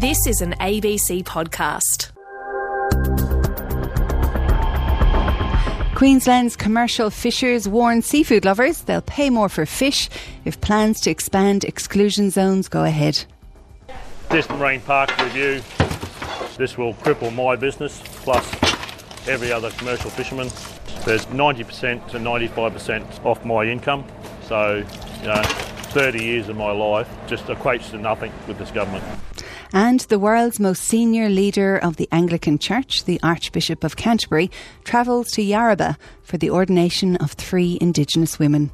This 0.00 0.26
is 0.26 0.42
an 0.42 0.52
ABC 0.60 1.24
podcast. 1.24 2.12
Queensland's 5.94 6.54
commercial 6.54 7.08
fishers 7.08 7.66
warn 7.66 8.02
seafood 8.02 8.44
lovers 8.44 8.82
they'll 8.82 9.00
pay 9.00 9.30
more 9.30 9.48
for 9.48 9.64
fish 9.64 10.10
if 10.44 10.60
plans 10.60 11.00
to 11.00 11.10
expand 11.10 11.64
exclusion 11.64 12.28
zones 12.28 12.68
go 12.68 12.84
ahead. 12.84 13.24
This 14.28 14.46
marine 14.50 14.82
park 14.82 15.16
review, 15.18 15.62
this 16.58 16.76
will 16.76 16.92
cripple 16.92 17.34
my 17.34 17.56
business 17.56 18.02
plus 18.16 18.46
every 19.26 19.50
other 19.50 19.70
commercial 19.70 20.10
fisherman. 20.10 20.50
There's 21.06 21.24
90% 21.24 22.06
to 22.08 22.18
95% 22.18 23.24
off 23.24 23.42
my 23.46 23.64
income, 23.64 24.04
so 24.42 24.84
you 25.22 25.26
know, 25.26 25.42
30 25.42 26.22
years 26.22 26.50
of 26.50 26.56
my 26.58 26.70
life 26.70 27.08
just 27.26 27.46
equates 27.46 27.88
to 27.92 27.96
nothing 27.96 28.30
with 28.46 28.58
this 28.58 28.70
government. 28.70 29.02
And 29.72 30.00
the 30.00 30.18
world's 30.18 30.60
most 30.60 30.82
senior 30.82 31.28
leader 31.28 31.76
of 31.76 31.96
the 31.96 32.08
Anglican 32.12 32.58
Church, 32.58 33.04
the 33.04 33.20
Archbishop 33.22 33.84
of 33.84 33.96
Canterbury, 33.96 34.50
travels 34.84 35.30
to 35.32 35.42
Yarrabah 35.42 35.96
for 36.22 36.38
the 36.38 36.50
ordination 36.50 37.16
of 37.16 37.32
three 37.32 37.78
Indigenous 37.80 38.38
women. 38.38 38.70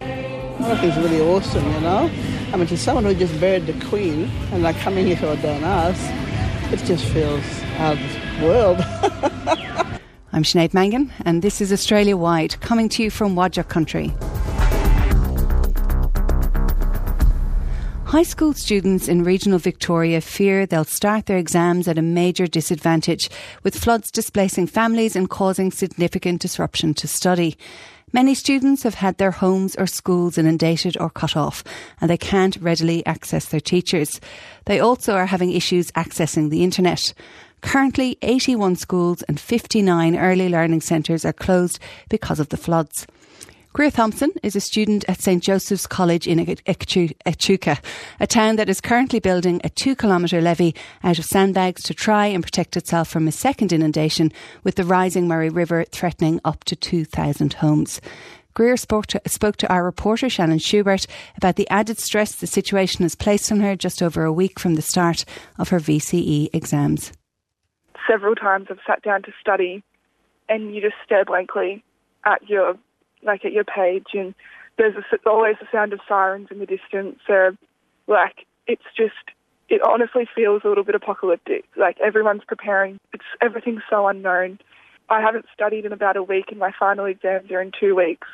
Oh, 0.00 0.04
I 0.04 0.76
think 0.76 0.84
it's 0.84 0.96
really 0.96 1.20
awesome, 1.20 1.64
you 1.72 1.80
know. 1.80 2.10
I 2.52 2.56
mean, 2.56 2.66
to 2.66 2.76
someone 2.76 3.04
who 3.04 3.14
just 3.14 3.38
buried 3.40 3.66
the 3.66 3.86
Queen 3.86 4.24
and 4.52 4.62
like 4.62 4.78
coming 4.78 5.06
here 5.06 5.16
to 5.16 5.30
ordain 5.30 5.64
us, 5.64 5.98
it 6.72 6.84
just 6.86 7.04
feels 7.06 7.44
out 7.78 7.94
of 7.94 7.98
this 7.98 8.42
world. 8.42 8.78
I'm 10.32 10.44
Sinead 10.44 10.72
Mangan, 10.72 11.12
and 11.26 11.42
this 11.42 11.60
is 11.60 11.72
Australia 11.72 12.16
Wide, 12.16 12.58
coming 12.60 12.88
to 12.90 13.02
you 13.02 13.10
from 13.10 13.34
Wadjuk 13.34 13.68
Country. 13.68 14.14
High 18.12 18.24
school 18.24 18.52
students 18.52 19.08
in 19.08 19.24
regional 19.24 19.58
Victoria 19.58 20.20
fear 20.20 20.66
they'll 20.66 20.84
start 20.84 21.24
their 21.24 21.38
exams 21.38 21.88
at 21.88 21.96
a 21.96 22.02
major 22.02 22.46
disadvantage, 22.46 23.30
with 23.62 23.74
floods 23.74 24.10
displacing 24.10 24.66
families 24.66 25.16
and 25.16 25.30
causing 25.30 25.70
significant 25.70 26.42
disruption 26.42 26.92
to 26.92 27.08
study. 27.08 27.56
Many 28.12 28.34
students 28.34 28.82
have 28.82 28.96
had 28.96 29.16
their 29.16 29.30
homes 29.30 29.76
or 29.76 29.86
schools 29.86 30.36
inundated 30.36 30.98
or 31.00 31.08
cut 31.08 31.38
off, 31.38 31.64
and 32.02 32.10
they 32.10 32.18
can't 32.18 32.58
readily 32.60 33.02
access 33.06 33.46
their 33.46 33.60
teachers. 33.60 34.20
They 34.66 34.78
also 34.78 35.14
are 35.14 35.24
having 35.24 35.52
issues 35.52 35.90
accessing 35.92 36.50
the 36.50 36.62
internet. 36.62 37.14
Currently, 37.62 38.18
81 38.20 38.76
schools 38.76 39.22
and 39.22 39.40
59 39.40 40.18
early 40.18 40.50
learning 40.50 40.82
centres 40.82 41.24
are 41.24 41.32
closed 41.32 41.78
because 42.10 42.40
of 42.40 42.50
the 42.50 42.58
floods. 42.58 43.06
Greer 43.74 43.90
Thompson 43.90 44.30
is 44.42 44.54
a 44.54 44.60
student 44.60 45.02
at 45.08 45.22
St 45.22 45.42
Joseph's 45.42 45.86
College 45.86 46.28
in 46.28 46.38
Echuca, 46.66 47.78
a 48.20 48.26
town 48.26 48.56
that 48.56 48.68
is 48.68 48.82
currently 48.82 49.18
building 49.18 49.62
a 49.64 49.70
two 49.70 49.96
kilometre 49.96 50.42
levee 50.42 50.74
out 51.02 51.18
of 51.18 51.24
sandbags 51.24 51.82
to 51.84 51.94
try 51.94 52.26
and 52.26 52.42
protect 52.42 52.76
itself 52.76 53.08
from 53.08 53.26
a 53.26 53.32
second 53.32 53.72
inundation, 53.72 54.30
with 54.62 54.74
the 54.74 54.84
rising 54.84 55.26
Murray 55.26 55.48
River 55.48 55.86
threatening 55.90 56.38
up 56.44 56.64
to 56.64 56.76
2,000 56.76 57.54
homes. 57.54 58.02
Greer 58.52 58.76
spoke 58.76 59.06
to, 59.06 59.22
spoke 59.24 59.56
to 59.56 59.72
our 59.72 59.82
reporter 59.82 60.28
Shannon 60.28 60.58
Schubert 60.58 61.06
about 61.38 61.56
the 61.56 61.68
added 61.70 61.98
stress 61.98 62.34
the 62.34 62.46
situation 62.46 63.04
has 63.04 63.14
placed 63.14 63.50
on 63.50 63.60
her 63.60 63.74
just 63.74 64.02
over 64.02 64.22
a 64.22 64.32
week 64.32 64.60
from 64.60 64.74
the 64.74 64.82
start 64.82 65.24
of 65.58 65.70
her 65.70 65.80
VCE 65.80 66.50
exams. 66.52 67.10
Several 68.06 68.34
times 68.34 68.66
I've 68.68 68.80
sat 68.86 69.00
down 69.00 69.22
to 69.22 69.32
study 69.40 69.82
and 70.50 70.74
you 70.74 70.82
just 70.82 70.96
stare 71.06 71.24
blankly 71.24 71.82
at 72.26 72.46
your 72.46 72.76
like 73.22 73.44
at 73.44 73.52
your 73.52 73.64
page, 73.64 74.08
and 74.14 74.34
there's 74.78 74.94
a, 74.96 75.28
always 75.28 75.56
the 75.60 75.66
sound 75.70 75.92
of 75.92 76.00
sirens 76.08 76.48
in 76.50 76.58
the 76.58 76.66
distance. 76.66 77.18
Uh, 77.28 77.52
like 78.06 78.46
it's 78.66 78.82
just, 78.96 79.14
it 79.68 79.82
honestly 79.82 80.28
feels 80.34 80.62
a 80.64 80.68
little 80.68 80.84
bit 80.84 80.94
apocalyptic. 80.94 81.64
Like 81.76 81.98
everyone's 82.00 82.44
preparing. 82.46 82.98
It's 83.12 83.24
everything's 83.40 83.82
so 83.88 84.06
unknown. 84.06 84.58
I 85.08 85.20
haven't 85.20 85.46
studied 85.52 85.84
in 85.84 85.92
about 85.92 86.16
a 86.16 86.22
week, 86.22 86.46
and 86.48 86.58
my 86.58 86.72
final 86.78 87.04
exams 87.04 87.50
are 87.50 87.60
in 87.60 87.72
two 87.78 87.94
weeks. 87.94 88.28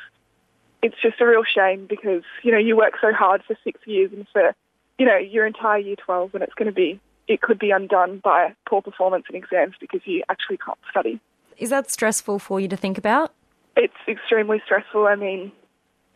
It's 0.81 0.95
just 1.01 1.19
a 1.19 1.25
real 1.25 1.43
shame 1.43 1.87
because 1.89 2.23
you 2.43 2.51
know 2.51 2.57
you 2.57 2.77
work 2.77 2.93
so 3.01 3.11
hard 3.11 3.43
for 3.43 3.57
six 3.63 3.79
years 3.85 4.11
and 4.13 4.25
for 4.31 4.55
you 4.97 5.05
know 5.05 5.17
your 5.17 5.45
entire 5.45 5.79
year 5.79 5.95
twelve, 5.95 6.33
and 6.33 6.43
it's 6.43 6.53
going 6.53 6.67
to 6.67 6.73
be 6.73 6.99
it 7.29 7.41
could 7.41 7.59
be 7.59 7.71
undone 7.71 8.19
by 8.23 8.53
poor 8.67 8.81
performance 8.81 9.25
in 9.29 9.35
exams 9.35 9.75
because 9.79 10.01
you 10.05 10.23
actually 10.29 10.57
can't 10.57 10.79
study. 10.89 11.21
Is 11.57 11.69
that 11.69 11.91
stressful 11.91 12.39
for 12.39 12.59
you 12.59 12.67
to 12.67 12.75
think 12.75 12.97
about? 12.97 13.33
It's 13.81 13.93
extremely 14.09 14.61
stressful. 14.65 15.07
I 15.07 15.15
mean, 15.15 15.53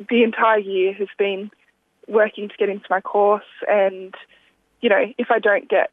the 0.10 0.24
entire 0.24 0.60
year 0.60 0.94
has 0.96 1.08
been 1.18 1.50
working 2.10 2.50
to 2.50 2.56
get 2.58 2.68
into 2.68 2.86
my 2.90 3.00
course, 3.00 3.46
and 3.70 4.14
you 4.82 4.90
know, 4.90 5.06
if 5.18 5.28
I 5.32 5.40
don't 5.40 5.70
get 5.70 5.90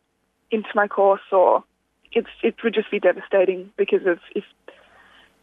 into 0.50 0.68
my 0.74 0.88
course, 0.88 1.20
or 1.30 1.62
it's 2.10 2.28
it 2.42 2.56
would 2.64 2.74
just 2.74 2.90
be 2.90 2.98
devastating 2.98 3.70
because 3.76 4.04
of 4.04 4.18
if 4.34 4.42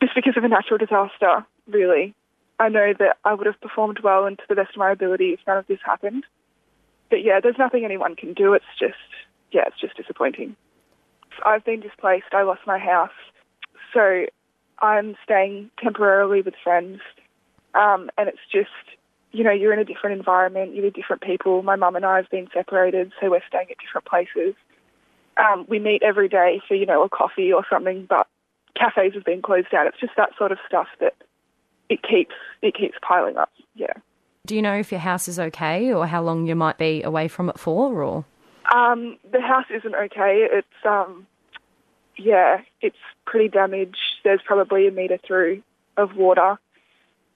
just 0.01 0.15
because 0.15 0.35
of 0.35 0.43
a 0.43 0.49
natural 0.49 0.77
disaster. 0.77 1.45
Really, 1.65 2.13
I 2.59 2.67
know 2.67 2.93
that 2.99 3.15
I 3.23 3.33
would 3.33 3.45
have 3.45 3.61
performed 3.61 3.99
well 4.03 4.25
and 4.25 4.37
to 4.37 4.43
the 4.49 4.55
best 4.55 4.71
of 4.71 4.77
my 4.77 4.91
ability 4.91 5.29
if 5.29 5.39
none 5.47 5.57
of 5.57 5.67
this 5.67 5.79
happened. 5.85 6.25
But 7.09 7.23
yeah, 7.23 7.39
there's 7.41 7.57
nothing 7.57 7.85
anyone 7.85 8.17
can 8.17 8.33
do. 8.33 8.53
It's 8.53 8.65
just 8.77 8.95
yeah, 9.53 9.63
it's 9.67 9.79
just 9.79 9.95
disappointing. 9.95 10.57
I've 11.45 11.63
been 11.63 11.79
displaced. 11.79 12.33
I 12.33 12.43
lost 12.43 12.61
my 12.67 12.79
house, 12.79 13.15
so 13.93 14.25
I'm 14.79 15.15
staying 15.23 15.71
temporarily 15.81 16.41
with 16.41 16.53
friends, 16.63 16.99
um, 17.73 18.09
and 18.17 18.27
it's 18.27 18.39
just, 18.51 18.69
you 19.31 19.43
know, 19.43 19.51
you're 19.51 19.73
in 19.73 19.79
a 19.79 19.85
different 19.85 20.17
environment, 20.17 20.75
you're 20.75 20.85
with 20.85 20.93
different 20.93 21.21
people. 21.21 21.63
My 21.63 21.75
mum 21.75 21.95
and 21.95 22.05
I 22.05 22.17
have 22.17 22.29
been 22.29 22.47
separated, 22.53 23.11
so 23.19 23.29
we're 23.29 23.41
staying 23.47 23.67
at 23.71 23.77
different 23.77 24.05
places. 24.05 24.55
Um, 25.37 25.65
we 25.67 25.79
meet 25.79 26.01
every 26.03 26.29
day 26.29 26.61
for, 26.67 26.75
you 26.75 26.85
know, 26.85 27.03
a 27.03 27.09
coffee 27.09 27.51
or 27.53 27.63
something, 27.69 28.05
but 28.09 28.27
cafes 28.75 29.13
have 29.13 29.23
been 29.23 29.41
closed 29.41 29.69
down. 29.71 29.87
It's 29.87 29.99
just 29.99 30.13
that 30.17 30.31
sort 30.37 30.51
of 30.51 30.57
stuff 30.67 30.87
that 30.99 31.15
it 31.89 32.01
keeps 32.01 32.35
it 32.61 32.75
keeps 32.75 32.97
piling 33.01 33.37
up. 33.37 33.51
Yeah. 33.75 33.93
Do 34.45 34.55
you 34.55 34.61
know 34.61 34.77
if 34.77 34.91
your 34.91 35.01
house 35.01 35.27
is 35.27 35.39
okay, 35.39 35.91
or 35.91 36.07
how 36.07 36.21
long 36.21 36.47
you 36.47 36.55
might 36.55 36.77
be 36.77 37.03
away 37.03 37.27
from 37.27 37.49
it 37.49 37.59
for, 37.59 38.01
or? 38.01 38.25
Um, 38.73 39.17
the 39.31 39.41
house 39.41 39.65
isn't 39.69 39.95
okay. 39.95 40.47
It's 40.51 40.85
um, 40.85 41.27
yeah, 42.17 42.61
it's 42.81 42.97
pretty 43.25 43.47
damaged. 43.47 43.97
There's 44.23 44.41
probably 44.45 44.87
a 44.87 44.91
metre 44.91 45.19
through 45.25 45.63
of 45.95 46.15
water. 46.15 46.57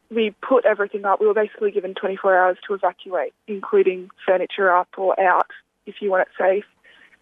We 0.09 0.35
put 0.47 0.65
everything 0.65 1.05
up. 1.05 1.21
We 1.21 1.27
were 1.27 1.33
basically 1.33 1.71
given 1.71 1.93
24 1.93 2.37
hours 2.37 2.57
to 2.67 2.73
evacuate, 2.73 3.33
including 3.47 4.09
furniture 4.25 4.75
up 4.75 4.89
or 4.97 5.19
out 5.19 5.47
if 5.85 5.95
you 6.01 6.09
want 6.09 6.27
it 6.27 6.33
safe. 6.37 6.65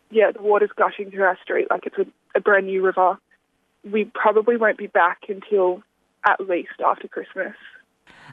Yeah, 0.09 0.31
the 0.31 0.41
water's 0.41 0.71
gushing 0.75 1.11
through 1.11 1.23
our 1.23 1.37
street 1.43 1.67
like 1.69 1.85
it's 1.85 1.97
a, 1.97 2.05
a 2.37 2.41
brand 2.41 2.65
new 2.65 2.83
river. 2.83 3.17
We 3.89 4.05
probably 4.05 4.57
won't 4.57 4.77
be 4.77 4.87
back 4.87 5.19
until 5.29 5.83
at 6.27 6.41
least 6.41 6.81
after 6.85 7.07
Christmas. 7.07 7.55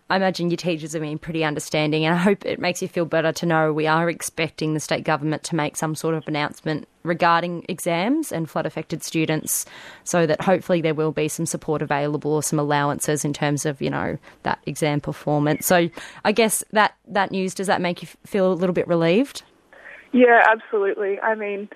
I 0.09 0.15
imagine 0.15 0.51
your 0.51 0.57
teachers 0.57 0.93
have 0.93 1.03
been 1.03 1.19
pretty 1.19 1.43
understanding, 1.43 2.05
and 2.05 2.15
I 2.15 2.19
hope 2.19 2.47
it 2.47 2.61
makes 2.61 2.81
you 2.81 2.87
feel 2.87 3.07
better 3.07 3.33
to 3.33 3.47
know 3.47 3.73
we 3.73 3.89
are 3.89 4.09
expecting 4.09 4.73
the 4.73 4.79
state 4.79 5.03
government 5.03 5.43
to 5.45 5.57
make 5.57 5.77
some 5.77 5.97
sort 5.97 6.15
of 6.15 6.29
announcement 6.29 6.87
regarding 7.03 7.65
exams 7.69 8.31
and 8.31 8.49
flood 8.49 8.67
affected 8.67 9.03
students 9.03 9.67
so 10.05 10.25
that 10.25 10.41
hopefully 10.41 10.81
there 10.81 10.95
will 10.95 11.11
be 11.11 11.27
some 11.27 11.45
support 11.45 11.83
available 11.83 12.33
or 12.33 12.43
some 12.43 12.59
allowances 12.59 13.25
in 13.25 13.33
terms 13.33 13.67
of, 13.67 13.83
you 13.83 13.91
know, 13.91 14.17
that 14.45 14.61
exam 14.65 15.01
performance. 15.01 15.67
So 15.67 15.91
I 16.25 16.31
guess 16.31 16.63
that, 16.71 16.95
that 17.09 17.33
news, 17.33 17.53
does 17.53 17.67
that 17.67 17.81
make 17.81 18.01
you 18.01 18.09
feel 18.25 18.53
a 18.53 18.55
little 18.55 18.75
bit 18.75 18.87
relieved? 18.87 19.43
Yeah, 20.13 20.45
absolutely. 20.49 21.19
I 21.21 21.35
mean, 21.35 21.69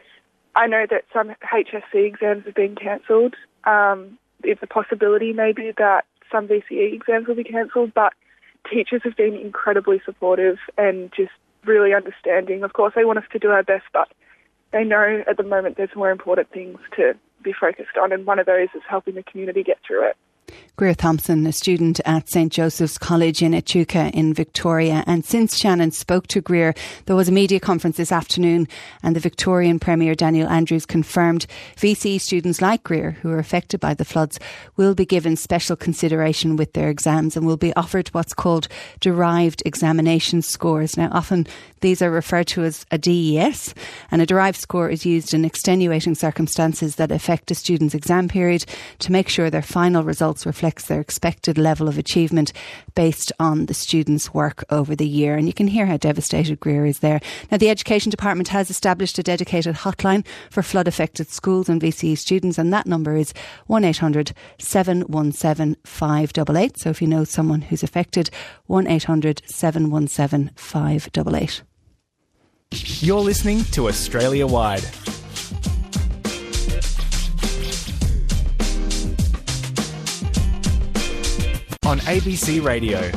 I 0.54 0.68
know 0.68 0.86
that 0.88 1.04
some 1.12 1.34
HSC 1.52 2.06
exams 2.06 2.44
have 2.44 2.54
been 2.54 2.76
cancelled. 2.76 3.34
Um, 3.64 4.18
it's 4.44 4.62
a 4.62 4.68
possibility 4.68 5.32
maybe 5.32 5.72
that 5.78 6.04
some 6.30 6.46
VCE 6.46 6.94
exams 6.94 7.26
will 7.26 7.34
be 7.34 7.44
cancelled, 7.44 7.92
but 7.92 8.12
teachers 8.68 9.02
have 9.04 9.16
been 9.16 9.34
incredibly 9.34 10.00
supportive 10.04 10.58
and 10.76 11.12
just 11.16 11.32
really 11.64 11.94
understanding. 11.94 12.64
Of 12.64 12.72
course, 12.72 12.92
they 12.94 13.04
want 13.04 13.18
us 13.18 13.24
to 13.32 13.38
do 13.38 13.50
our 13.50 13.62
best, 13.62 13.84
but 13.92 14.08
they 14.72 14.84
know 14.84 15.22
at 15.28 15.36
the 15.36 15.42
moment 15.42 15.76
there's 15.76 15.94
more 15.96 16.10
important 16.10 16.50
things 16.50 16.78
to 16.96 17.14
be 17.42 17.52
focused 17.58 17.96
on, 18.00 18.12
and 18.12 18.26
one 18.26 18.38
of 18.38 18.46
those 18.46 18.68
is 18.74 18.82
helping 18.88 19.14
the 19.14 19.22
community 19.22 19.62
get 19.62 19.78
through 19.86 20.08
it. 20.08 20.16
Greer 20.80 20.94
Thompson, 20.94 21.46
a 21.46 21.52
student 21.52 22.00
at 22.06 22.30
St 22.30 22.50
Joseph's 22.50 22.96
College 22.96 23.42
in 23.42 23.52
Echuca 23.52 24.10
in 24.14 24.32
Victoria. 24.32 25.04
And 25.06 25.24
since 25.24 25.58
Shannon 25.58 25.90
spoke 25.90 26.26
to 26.28 26.40
Greer, 26.40 26.74
there 27.04 27.16
was 27.16 27.28
a 27.28 27.32
media 27.32 27.60
conference 27.60 27.98
this 27.98 28.10
afternoon 28.10 28.66
and 29.02 29.14
the 29.14 29.20
Victorian 29.20 29.78
Premier 29.78 30.14
Daniel 30.14 30.48
Andrews 30.48 30.86
confirmed 30.86 31.46
VCE 31.76 32.18
students 32.18 32.62
like 32.62 32.82
Greer 32.82 33.10
who 33.10 33.30
are 33.30 33.38
affected 33.38 33.78
by 33.78 33.92
the 33.92 34.06
floods 34.06 34.40
will 34.78 34.94
be 34.94 35.04
given 35.04 35.36
special 35.36 35.76
consideration 35.76 36.56
with 36.56 36.72
their 36.72 36.88
exams 36.88 37.36
and 37.36 37.44
will 37.44 37.58
be 37.58 37.74
offered 37.76 38.08
what's 38.08 38.32
called 38.32 38.66
derived 39.00 39.62
examination 39.66 40.40
scores. 40.40 40.96
Now, 40.96 41.10
often 41.12 41.46
these 41.80 42.00
are 42.00 42.10
referred 42.10 42.46
to 42.48 42.64
as 42.64 42.86
a 42.90 42.96
DES 42.96 43.74
and 44.10 44.22
a 44.22 44.26
derived 44.26 44.58
score 44.58 44.88
is 44.88 45.04
used 45.04 45.34
in 45.34 45.44
extenuating 45.44 46.14
circumstances 46.14 46.96
that 46.96 47.12
affect 47.12 47.50
a 47.50 47.54
student's 47.54 47.94
exam 47.94 48.28
period 48.28 48.64
to 49.00 49.12
make 49.12 49.28
sure 49.28 49.50
their 49.50 49.60
final 49.60 50.04
results 50.04 50.39
results 50.40 50.46
reflects 50.46 50.86
their 50.86 51.00
expected 51.00 51.58
level 51.58 51.88
of 51.88 51.98
achievement 51.98 52.52
based 52.94 53.32
on 53.38 53.66
the 53.66 53.74
students' 53.74 54.34
work 54.34 54.64
over 54.70 54.96
the 54.96 55.06
year. 55.06 55.36
And 55.36 55.46
you 55.46 55.52
can 55.52 55.68
hear 55.68 55.86
how 55.86 55.96
devastated 55.96 56.60
Greer 56.60 56.86
is 56.86 57.00
there. 57.00 57.20
Now, 57.50 57.58
the 57.58 57.70
Education 57.70 58.10
Department 58.10 58.48
has 58.48 58.70
established 58.70 59.18
a 59.18 59.22
dedicated 59.22 59.76
hotline 59.76 60.24
for 60.50 60.62
flood 60.62 60.88
affected 60.88 61.28
schools 61.28 61.68
and 61.68 61.80
VCE 61.80 62.16
students, 62.18 62.58
and 62.58 62.72
that 62.72 62.86
number 62.86 63.16
is 63.16 63.32
1 63.66 63.84
800 63.84 64.32
717 64.58 65.76
588. 65.84 66.78
So 66.78 66.90
if 66.90 67.02
you 67.02 67.08
know 67.08 67.24
someone 67.24 67.62
who's 67.62 67.82
affected, 67.82 68.30
1 68.66 68.86
800 68.86 69.42
717 69.46 70.50
588. 70.56 71.62
You're 73.00 73.20
listening 73.20 73.64
to 73.72 73.88
Australia 73.88 74.46
Wide. 74.46 74.84
On 81.90 81.98
ABC 81.98 82.64
Radio. 82.64 83.10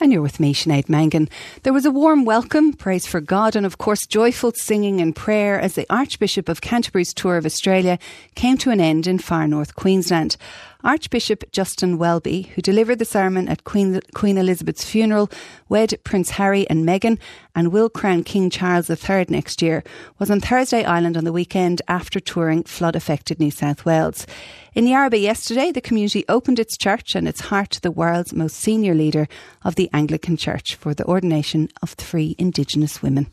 And 0.00 0.10
you're 0.10 0.22
with 0.22 0.40
me, 0.40 0.54
Sinead 0.54 0.88
Mangan. 0.88 1.28
There 1.62 1.74
was 1.74 1.84
a 1.84 1.90
warm 1.90 2.24
welcome, 2.24 2.72
praise 2.72 3.06
for 3.06 3.20
God, 3.20 3.54
and 3.54 3.66
of 3.66 3.76
course, 3.76 4.06
joyful 4.06 4.52
singing 4.52 4.98
and 4.98 5.14
prayer 5.14 5.60
as 5.60 5.74
the 5.74 5.84
Archbishop 5.90 6.48
of 6.48 6.62
Canterbury's 6.62 7.12
tour 7.12 7.36
of 7.36 7.44
Australia 7.44 7.98
came 8.34 8.56
to 8.56 8.70
an 8.70 8.80
end 8.80 9.06
in 9.06 9.18
far 9.18 9.46
north 9.46 9.74
Queensland. 9.74 10.38
Archbishop 10.82 11.44
Justin 11.52 11.98
Welby, 11.98 12.50
who 12.54 12.62
delivered 12.62 12.98
the 12.98 13.04
sermon 13.04 13.48
at 13.48 13.64
Queen, 13.64 14.00
Queen 14.14 14.38
Elizabeth's 14.38 14.84
funeral, 14.84 15.30
wed 15.68 15.98
Prince 16.04 16.30
Harry 16.30 16.68
and 16.70 16.86
Meghan, 16.86 17.18
and 17.54 17.72
will 17.72 17.88
crown 17.88 18.24
King 18.24 18.50
Charles 18.50 18.88
III 18.88 19.26
next 19.28 19.62
year, 19.62 19.84
was 20.18 20.30
on 20.30 20.40
Thursday 20.40 20.84
Island 20.84 21.16
on 21.16 21.24
the 21.24 21.32
weekend 21.32 21.82
after 21.88 22.20
touring 22.20 22.62
flood 22.64 22.96
affected 22.96 23.38
New 23.38 23.50
South 23.50 23.84
Wales. 23.84 24.26
In 24.74 24.86
Yarra 24.86 25.16
yesterday, 25.16 25.72
the 25.72 25.80
community 25.80 26.24
opened 26.28 26.58
its 26.58 26.76
church 26.76 27.14
and 27.14 27.28
its 27.28 27.40
heart 27.40 27.70
to 27.70 27.80
the 27.80 27.90
world's 27.90 28.32
most 28.32 28.56
senior 28.56 28.94
leader 28.94 29.28
of 29.64 29.74
the 29.74 29.90
Anglican 29.92 30.36
Church 30.36 30.74
for 30.76 30.94
the 30.94 31.06
ordination 31.06 31.68
of 31.82 31.90
three 31.90 32.34
Indigenous 32.38 33.02
women. 33.02 33.26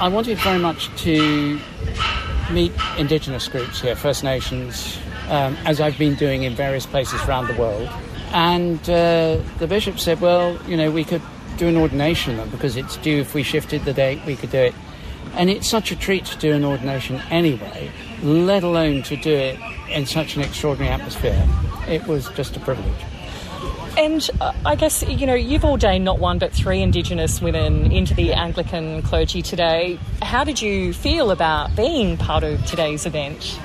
I 0.00 0.08
wanted 0.08 0.38
very 0.38 0.58
much 0.58 0.88
to 1.02 1.60
meet 2.50 2.72
Indigenous 2.96 3.48
groups 3.48 3.82
here, 3.82 3.94
First 3.94 4.24
Nations, 4.24 4.98
um, 5.28 5.58
as 5.66 5.78
I've 5.78 5.98
been 5.98 6.14
doing 6.14 6.44
in 6.44 6.54
various 6.54 6.86
places 6.86 7.22
around 7.24 7.48
the 7.48 7.60
world. 7.60 7.86
And 8.32 8.80
uh, 8.88 9.42
the 9.58 9.66
bishop 9.66 9.98
said, 9.98 10.22
well, 10.22 10.58
you 10.66 10.74
know, 10.78 10.90
we 10.90 11.04
could 11.04 11.20
do 11.58 11.68
an 11.68 11.76
ordination 11.76 12.48
because 12.48 12.78
it's 12.78 12.96
due 12.96 13.18
if 13.18 13.34
we 13.34 13.42
shifted 13.42 13.84
the 13.84 13.92
date, 13.92 14.24
we 14.24 14.36
could 14.36 14.50
do 14.50 14.60
it. 14.60 14.74
And 15.34 15.50
it's 15.50 15.68
such 15.68 15.92
a 15.92 15.96
treat 15.96 16.24
to 16.24 16.38
do 16.38 16.52
an 16.54 16.64
ordination 16.64 17.16
anyway, 17.28 17.90
let 18.22 18.62
alone 18.62 19.02
to 19.02 19.16
do 19.16 19.34
it 19.34 19.58
in 19.90 20.06
such 20.06 20.34
an 20.34 20.40
extraordinary 20.40 20.94
atmosphere. 20.94 21.46
It 21.86 22.06
was 22.06 22.30
just 22.30 22.56
a 22.56 22.60
privilege. 22.60 23.04
And 24.00 24.30
uh, 24.40 24.54
I 24.64 24.76
guess, 24.76 25.06
you 25.06 25.26
know, 25.26 25.34
you've 25.34 25.62
ordained 25.62 26.06
not 26.06 26.18
one 26.18 26.38
but 26.38 26.54
three 26.54 26.80
Indigenous 26.80 27.42
women 27.42 27.92
into 27.92 28.14
the 28.14 28.32
Anglican 28.32 29.02
clergy 29.02 29.42
today. 29.42 29.98
How 30.22 30.42
did 30.42 30.62
you 30.62 30.94
feel 30.94 31.30
about 31.30 31.76
being 31.76 32.16
part 32.16 32.42
of 32.42 32.64
today's 32.64 33.04
event? 33.04 33.60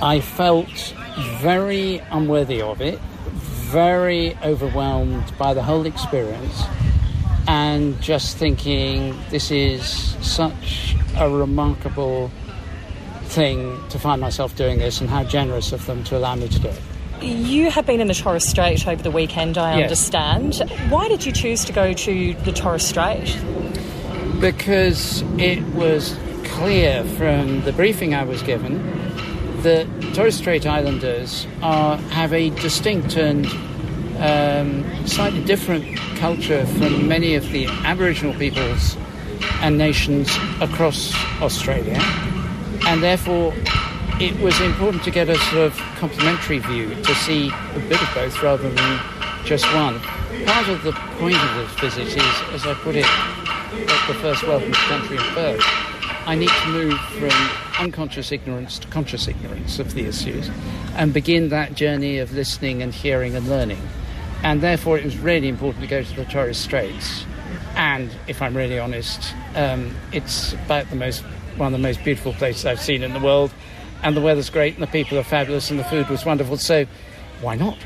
I 0.00 0.20
felt 0.20 0.94
very 1.42 1.98
unworthy 2.10 2.62
of 2.62 2.80
it, 2.80 2.98
very 3.68 4.34
overwhelmed 4.42 5.36
by 5.36 5.52
the 5.52 5.62
whole 5.62 5.84
experience, 5.84 6.62
and 7.46 8.00
just 8.00 8.38
thinking 8.38 9.14
this 9.28 9.50
is 9.50 9.86
such 10.26 10.96
a 11.18 11.28
remarkable 11.28 12.30
thing 13.24 13.78
to 13.90 13.98
find 13.98 14.18
myself 14.18 14.56
doing 14.56 14.78
this 14.78 15.02
and 15.02 15.10
how 15.10 15.24
generous 15.24 15.72
of 15.72 15.84
them 15.84 16.04
to 16.04 16.16
allow 16.16 16.34
me 16.36 16.48
to 16.48 16.58
do 16.58 16.68
it. 16.68 16.80
You 17.20 17.70
have 17.70 17.84
been 17.84 18.00
in 18.00 18.06
the 18.06 18.14
Torres 18.14 18.44
Strait 18.44 18.86
over 18.86 19.02
the 19.02 19.10
weekend, 19.10 19.58
I 19.58 19.78
yes. 19.78 19.84
understand. 19.84 20.70
Why 20.90 21.08
did 21.08 21.26
you 21.26 21.32
choose 21.32 21.64
to 21.64 21.72
go 21.72 21.92
to 21.92 22.34
the 22.34 22.52
Torres 22.52 22.86
Strait? 22.86 23.36
Because 24.40 25.22
it 25.38 25.62
was 25.74 26.16
clear 26.44 27.02
from 27.04 27.62
the 27.62 27.72
briefing 27.72 28.14
I 28.14 28.22
was 28.22 28.42
given 28.42 28.78
that 29.62 29.86
Torres 30.14 30.36
Strait 30.36 30.66
Islanders 30.66 31.46
are, 31.60 31.96
have 31.96 32.32
a 32.32 32.50
distinct 32.50 33.16
and 33.16 33.46
um, 34.18 35.06
slightly 35.06 35.42
different 35.44 35.96
culture 36.16 36.66
from 36.66 37.08
many 37.08 37.34
of 37.34 37.50
the 37.50 37.66
Aboriginal 37.84 38.34
peoples 38.34 38.96
and 39.60 39.76
nations 39.76 40.28
across 40.60 41.12
Australia, 41.40 41.98
and 42.86 43.02
therefore 43.02 43.52
it 44.20 44.36
was 44.40 44.60
important 44.60 45.04
to 45.04 45.12
get 45.12 45.28
a 45.28 45.36
sort 45.36 45.62
of 45.62 45.76
complementary 45.96 46.58
view 46.58 46.92
to 47.02 47.14
see 47.14 47.50
a 47.50 47.78
bit 47.88 48.02
of 48.02 48.14
both 48.14 48.42
rather 48.42 48.68
than 48.68 49.00
just 49.44 49.64
one. 49.74 50.00
Part 50.44 50.68
of 50.68 50.82
the 50.82 50.90
point 50.92 51.36
of 51.36 51.54
this 51.54 51.94
visit 51.94 52.08
is, 52.08 52.42
as 52.52 52.66
I 52.66 52.74
put 52.82 52.96
it 52.96 53.06
at 53.06 54.08
the 54.08 54.14
first 54.14 54.42
welcome 54.42 54.72
to 54.72 54.78
country 54.78 55.18
of 55.18 55.34
birth, 55.36 55.62
I 56.26 56.34
need 56.34 56.50
to 56.50 56.68
move 56.68 56.98
from 57.12 57.30
unconscious 57.78 58.32
ignorance 58.32 58.80
to 58.80 58.88
conscious 58.88 59.28
ignorance 59.28 59.78
of 59.78 59.94
the 59.94 60.06
issues 60.06 60.50
and 60.96 61.14
begin 61.14 61.50
that 61.50 61.74
journey 61.74 62.18
of 62.18 62.32
listening 62.32 62.82
and 62.82 62.92
hearing 62.92 63.36
and 63.36 63.48
learning. 63.48 63.80
And 64.42 64.60
therefore, 64.60 64.98
it 64.98 65.04
was 65.04 65.16
really 65.16 65.46
important 65.46 65.82
to 65.82 65.88
go 65.88 66.02
to 66.02 66.16
the 66.16 66.24
Torres 66.24 66.58
Straits. 66.58 67.24
And 67.76 68.10
if 68.26 68.42
I'm 68.42 68.56
really 68.56 68.80
honest, 68.80 69.32
um, 69.54 69.94
it's 70.12 70.54
about 70.54 70.90
the 70.90 70.96
most 70.96 71.22
one 71.56 71.72
of 71.74 71.80
the 71.80 71.86
most 71.86 72.02
beautiful 72.04 72.32
places 72.34 72.66
I've 72.66 72.80
seen 72.80 73.02
in 73.02 73.12
the 73.12 73.20
world 73.20 73.52
and 74.02 74.16
the 74.16 74.20
weather's 74.20 74.50
great 74.50 74.74
and 74.74 74.82
the 74.82 74.88
people 74.88 75.18
are 75.18 75.24
fabulous 75.24 75.70
and 75.70 75.78
the 75.78 75.84
food 75.84 76.08
was 76.08 76.24
wonderful. 76.24 76.56
So 76.56 76.86
why 77.40 77.56
not? 77.56 77.78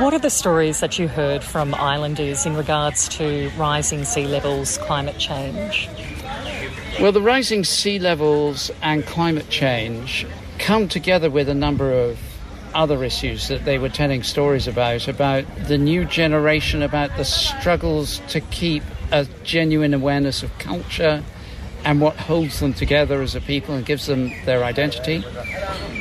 What 0.00 0.14
are 0.14 0.18
the 0.18 0.30
stories 0.30 0.80
that 0.80 0.98
you 0.98 1.08
heard 1.08 1.42
from 1.42 1.74
islanders 1.74 2.46
in 2.46 2.56
regards 2.56 3.08
to 3.10 3.50
rising 3.58 4.04
sea 4.04 4.26
levels, 4.26 4.78
climate 4.78 5.18
change? 5.18 5.88
Well, 7.00 7.12
the 7.12 7.20
rising 7.20 7.64
sea 7.64 7.98
levels 7.98 8.70
and 8.82 9.04
climate 9.04 9.48
change 9.48 10.26
come 10.58 10.88
together 10.88 11.30
with 11.30 11.48
a 11.48 11.54
number 11.54 11.92
of 11.92 12.18
other 12.74 13.02
issues 13.02 13.48
that 13.48 13.64
they 13.64 13.78
were 13.78 13.88
telling 13.88 14.22
stories 14.22 14.68
about, 14.68 15.08
about 15.08 15.44
the 15.66 15.76
new 15.76 16.04
generation, 16.04 16.82
about 16.82 17.16
the 17.16 17.24
struggles 17.24 18.20
to 18.28 18.40
keep 18.40 18.82
a 19.10 19.24
genuine 19.42 19.92
awareness 19.92 20.42
of 20.42 20.56
culture 20.58 21.22
and 21.84 22.00
what 22.00 22.16
holds 22.16 22.60
them 22.60 22.72
together 22.72 23.22
as 23.22 23.34
a 23.34 23.40
people 23.40 23.74
and 23.74 23.84
gives 23.86 24.06
them 24.06 24.32
their 24.44 24.64
identity. 24.64 25.24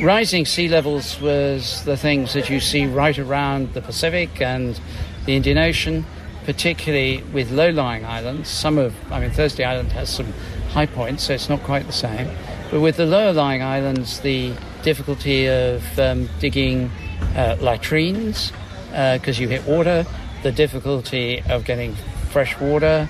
Rising 0.04 0.46
sea 0.46 0.68
levels 0.68 1.20
was 1.22 1.84
the 1.86 1.98
things 1.98 2.34
that 2.34 2.50
you 2.50 2.60
see 2.60 2.86
right 2.86 3.18
around 3.18 3.74
the 3.74 3.82
Pacific 3.82 4.42
and 4.42 4.80
the 5.26 5.36
Indian 5.36 5.58
Ocean, 5.58 6.06
particularly 6.46 7.24
with 7.34 7.52
low-lying 7.52 8.06
islands. 8.06 8.50
Some 8.50 8.78
of, 8.78 8.94
I 9.12 9.20
mean, 9.20 9.32
Thursday 9.32 9.64
Island 9.64 9.92
has 9.92 10.10
some 10.10 10.34
high 10.70 10.86
points, 10.86 11.24
so 11.24 11.34
it's 11.34 11.50
not 11.50 11.62
quite 11.64 11.86
the 11.86 11.94
same. 11.94 12.30
But 12.72 12.82
with 12.82 12.98
the 12.98 13.06
lower-lying 13.06 13.62
islands, 13.62 14.20
the 14.20 14.54
difficulty 14.84 15.48
of 15.48 16.00
um, 16.00 16.30
digging 16.40 16.92
uh, 17.36 17.58
latrines 17.60 18.52
because 18.90 19.40
uh, 19.40 19.42
you 19.42 19.48
hit 19.48 19.66
water, 19.66 20.06
the 20.44 20.52
difficulty 20.52 21.42
of 21.50 21.66
getting 21.66 21.94
fresh 22.32 22.60
water, 22.60 23.10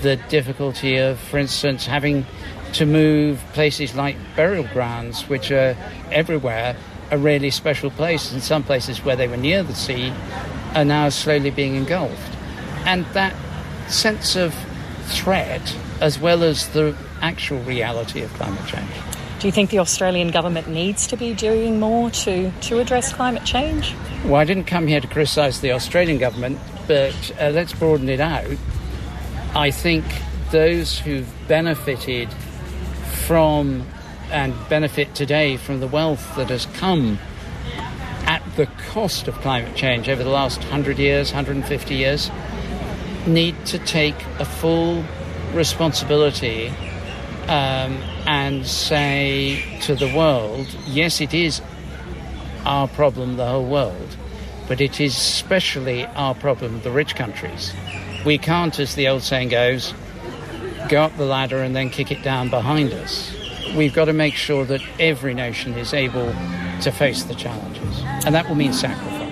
the 0.00 0.16
difficulty 0.28 0.96
of, 0.96 1.18
for 1.18 1.38
instance, 1.38 1.86
having 1.86 2.26
to 2.74 2.86
move 2.86 3.42
places 3.52 3.94
like 3.94 4.16
burial 4.34 4.66
grounds, 4.72 5.28
which 5.28 5.50
are 5.50 5.76
everywhere, 6.10 6.76
a 7.10 7.18
really 7.18 7.50
special 7.50 7.90
place. 7.90 8.32
In 8.32 8.40
some 8.40 8.62
places 8.62 9.04
where 9.04 9.16
they 9.16 9.28
were 9.28 9.36
near 9.36 9.62
the 9.62 9.74
sea 9.74 10.12
are 10.74 10.84
now 10.84 11.10
slowly 11.10 11.50
being 11.50 11.74
engulfed. 11.74 12.36
And 12.86 13.04
that 13.12 13.34
sense 13.90 14.36
of 14.36 14.54
threat, 15.04 15.76
as 16.00 16.18
well 16.18 16.42
as 16.42 16.68
the 16.68 16.96
actual 17.20 17.60
reality 17.62 18.22
of 18.22 18.32
climate 18.34 18.66
change. 18.66 18.90
Do 19.38 19.48
you 19.48 19.52
think 19.52 19.70
the 19.70 19.80
Australian 19.80 20.30
government 20.30 20.68
needs 20.68 21.06
to 21.08 21.16
be 21.16 21.34
doing 21.34 21.80
more 21.80 22.10
to, 22.10 22.50
to 22.50 22.78
address 22.78 23.12
climate 23.12 23.44
change? 23.44 23.94
Well, 24.24 24.36
I 24.36 24.44
didn't 24.44 24.64
come 24.64 24.86
here 24.86 25.00
to 25.00 25.06
criticise 25.08 25.60
the 25.60 25.72
Australian 25.72 26.18
government, 26.18 26.58
but 26.86 27.32
uh, 27.40 27.50
let's 27.50 27.72
broaden 27.72 28.08
it 28.08 28.20
out. 28.20 28.46
I 29.54 29.70
think 29.70 30.06
those 30.50 30.98
who've 30.98 31.28
benefited 31.46 32.32
from 33.26 33.86
and 34.30 34.54
benefit 34.70 35.14
today 35.14 35.58
from 35.58 35.80
the 35.80 35.86
wealth 35.86 36.36
that 36.36 36.48
has 36.48 36.64
come 36.64 37.18
at 38.24 38.42
the 38.56 38.64
cost 38.88 39.28
of 39.28 39.34
climate 39.42 39.76
change 39.76 40.08
over 40.08 40.24
the 40.24 40.30
last 40.30 40.60
100 40.60 40.98
years, 40.98 41.32
150 41.32 41.94
years, 41.94 42.30
need 43.26 43.54
to 43.66 43.78
take 43.80 44.14
a 44.38 44.46
full 44.46 45.04
responsibility 45.52 46.68
um, 47.48 47.98
and 48.26 48.66
say 48.66 49.62
to 49.82 49.94
the 49.94 50.10
world, 50.16 50.66
yes, 50.86 51.20
it 51.20 51.34
is 51.34 51.60
our 52.64 52.88
problem, 52.88 53.36
the 53.36 53.46
whole 53.46 53.66
world, 53.66 54.16
but 54.66 54.80
it 54.80 54.98
is 54.98 55.14
especially 55.14 56.06
our 56.06 56.34
problem, 56.34 56.80
the 56.80 56.90
rich 56.90 57.14
countries 57.14 57.74
we 58.24 58.38
can't, 58.38 58.78
as 58.78 58.94
the 58.94 59.08
old 59.08 59.22
saying 59.22 59.48
goes, 59.48 59.94
go 60.88 61.02
up 61.02 61.16
the 61.16 61.24
ladder 61.24 61.62
and 61.62 61.74
then 61.74 61.90
kick 61.90 62.10
it 62.10 62.22
down 62.22 62.50
behind 62.50 62.92
us. 62.92 63.34
We've 63.76 63.94
got 63.94 64.06
to 64.06 64.12
make 64.12 64.34
sure 64.34 64.64
that 64.66 64.82
every 65.00 65.34
nation 65.34 65.74
is 65.74 65.94
able 65.94 66.32
to 66.82 66.92
face 66.92 67.24
the 67.24 67.34
challenges, 67.34 68.02
and 68.24 68.34
that 68.34 68.48
will 68.48 68.56
mean 68.56 68.72
sacrifice. 68.72 69.22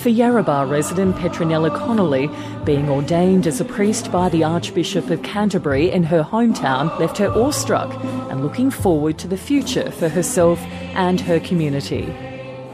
For 0.00 0.10
Yarrabah 0.10 0.70
resident 0.70 1.16
Petronella 1.16 1.74
Connolly, 1.74 2.30
being 2.64 2.88
ordained 2.88 3.46
as 3.46 3.60
a 3.60 3.64
priest 3.64 4.12
by 4.12 4.28
the 4.28 4.44
Archbishop 4.44 5.10
of 5.10 5.22
Canterbury 5.22 5.90
in 5.90 6.04
her 6.04 6.22
hometown 6.22 6.96
left 7.00 7.18
her 7.18 7.30
awestruck 7.32 7.92
and 8.30 8.42
looking 8.42 8.70
forward 8.70 9.18
to 9.18 9.26
the 9.26 9.36
future 9.36 9.90
for 9.90 10.08
herself 10.08 10.60
and 10.94 11.20
her 11.22 11.40
community. 11.40 12.14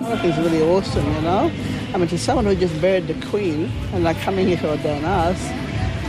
I 0.01 0.17
think 0.19 0.25
it's 0.25 0.39
really 0.39 0.61
awesome, 0.61 1.07
you 1.15 1.21
know. 1.21 1.53
I 1.93 1.99
mean, 1.99 2.09
to 2.09 2.19
someone 2.19 2.45
who 2.47 2.57
just 2.57 2.79
buried 2.81 3.07
the 3.07 3.15
Queen 3.27 3.71
and 3.93 4.03
like 4.03 4.19
coming 4.21 4.49
here 4.49 4.57
to 4.59 4.71
ordain 4.71 5.05
us, 5.05 5.39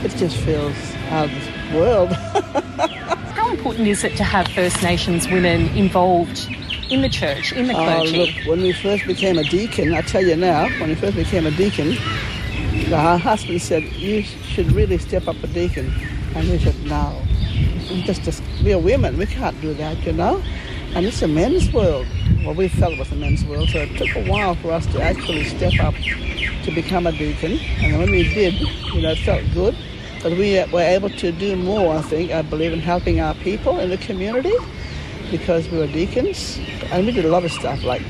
it 0.04 0.18
just 0.18 0.38
feels 0.38 0.76
out 1.10 1.26
of 1.26 1.32
this 1.32 1.74
world. 1.74 2.12
How 3.36 3.52
important 3.52 3.88
is 3.88 4.04
it 4.04 4.18
to 4.18 4.24
have 4.24 4.48
First 4.48 4.82
Nations 4.82 5.28
women 5.28 5.68
involved 5.78 6.50
in 6.90 7.02
the 7.02 7.10
church, 7.10 7.54
in 7.54 7.68
the 7.68 7.74
oh, 7.74 7.84
clergy? 7.84 8.20
Oh, 8.20 8.26
look, 8.26 8.48
when 8.48 8.62
we 8.64 8.74
first 8.74 9.06
became 9.06 9.38
a 9.38 9.44
deacon, 9.44 9.94
I 9.94 10.02
tell 10.02 10.26
you 10.26 10.36
now, 10.36 10.68
when 10.80 10.90
we 10.90 10.96
first 10.96 11.16
became 11.16 11.46
a 11.46 11.52
deacon, 11.52 11.96
our 12.92 13.20
husband 13.20 13.62
said, 13.62 13.84
you 13.94 14.24
should 14.24 14.72
really 14.72 14.98
step 14.98 15.28
up 15.28 15.42
a 15.44 15.48
deacon. 15.48 15.94
And 16.34 16.50
we 16.50 16.58
said, 16.58 16.76
no, 16.86 17.22
we 17.92 18.02
just, 18.02 18.24
just, 18.24 18.42
we're 18.64 18.80
women, 18.80 19.16
we 19.18 19.28
can't 19.28 19.60
do 19.62 19.76
that, 19.76 20.04
you 20.06 20.14
know. 20.14 20.44
And 20.96 21.06
it's 21.06 21.22
a 21.22 21.28
men's 21.28 21.74
world. 21.74 22.08
Well, 22.46 22.54
we 22.54 22.70
felt 22.70 22.94
it 22.94 23.00
was 23.00 23.12
a 23.12 23.16
men's 23.16 23.44
world, 23.44 23.68
so 23.68 23.80
it 23.80 23.98
took 23.98 24.16
a 24.16 24.32
while 24.32 24.56
for 24.56 24.72
us 24.72 24.86
to 24.94 25.02
actually 25.02 25.44
step 25.44 25.74
up 25.82 25.94
to 26.64 26.72
become 26.74 27.06
a 27.06 27.12
deacon. 27.12 27.60
And 27.80 28.00
when 28.00 28.12
we 28.12 28.24
did, 28.24 28.54
you 28.94 29.02
know, 29.02 29.12
it 29.12 29.18
felt 29.18 29.44
good. 29.54 29.76
But 30.24 30.38
we 30.38 30.64
were 30.72 30.80
able 30.80 31.10
to 31.10 31.32
do 31.34 31.58
more, 31.58 31.98
I 31.98 32.02
think, 32.02 32.32
I 32.32 32.44
believe, 32.44 32.72
in 32.72 32.80
helping 32.80 33.20
our 33.20 33.36
people 33.36 33.78
in 33.78 33.90
the 33.90 33.98
community 33.98 34.54
because 35.30 35.68
we 35.70 35.80
were 35.80 35.88
deacons. 35.88 36.58
And 36.94 37.06
we 37.06 37.12
did 37.12 37.26
a 37.26 37.30
lot 37.30 37.44
of 37.44 37.52
stuff 37.52 37.84
like 37.84 38.02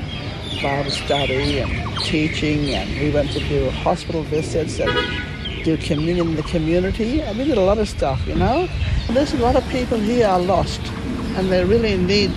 Bible 0.62 0.92
study 0.92 1.58
and 1.58 1.98
teaching, 2.04 2.72
and 2.72 2.88
we 3.00 3.10
went 3.10 3.32
to 3.32 3.40
do 3.48 3.68
hospital 3.68 4.22
visits 4.22 4.78
and 4.78 5.64
do 5.64 5.76
communion 5.76 6.28
in 6.28 6.36
the 6.36 6.44
community. 6.44 7.20
And 7.20 7.36
we 7.36 7.46
did 7.46 7.58
a 7.58 7.64
lot 7.64 7.78
of 7.78 7.88
stuff, 7.88 8.24
you 8.28 8.36
know. 8.36 8.68
There's 9.10 9.34
a 9.34 9.38
lot 9.38 9.56
of 9.56 9.68
people 9.70 9.98
here 9.98 10.28
are 10.28 10.40
lost, 10.40 10.80
and 11.34 11.50
they 11.50 11.64
really 11.64 11.96
need 11.96 12.30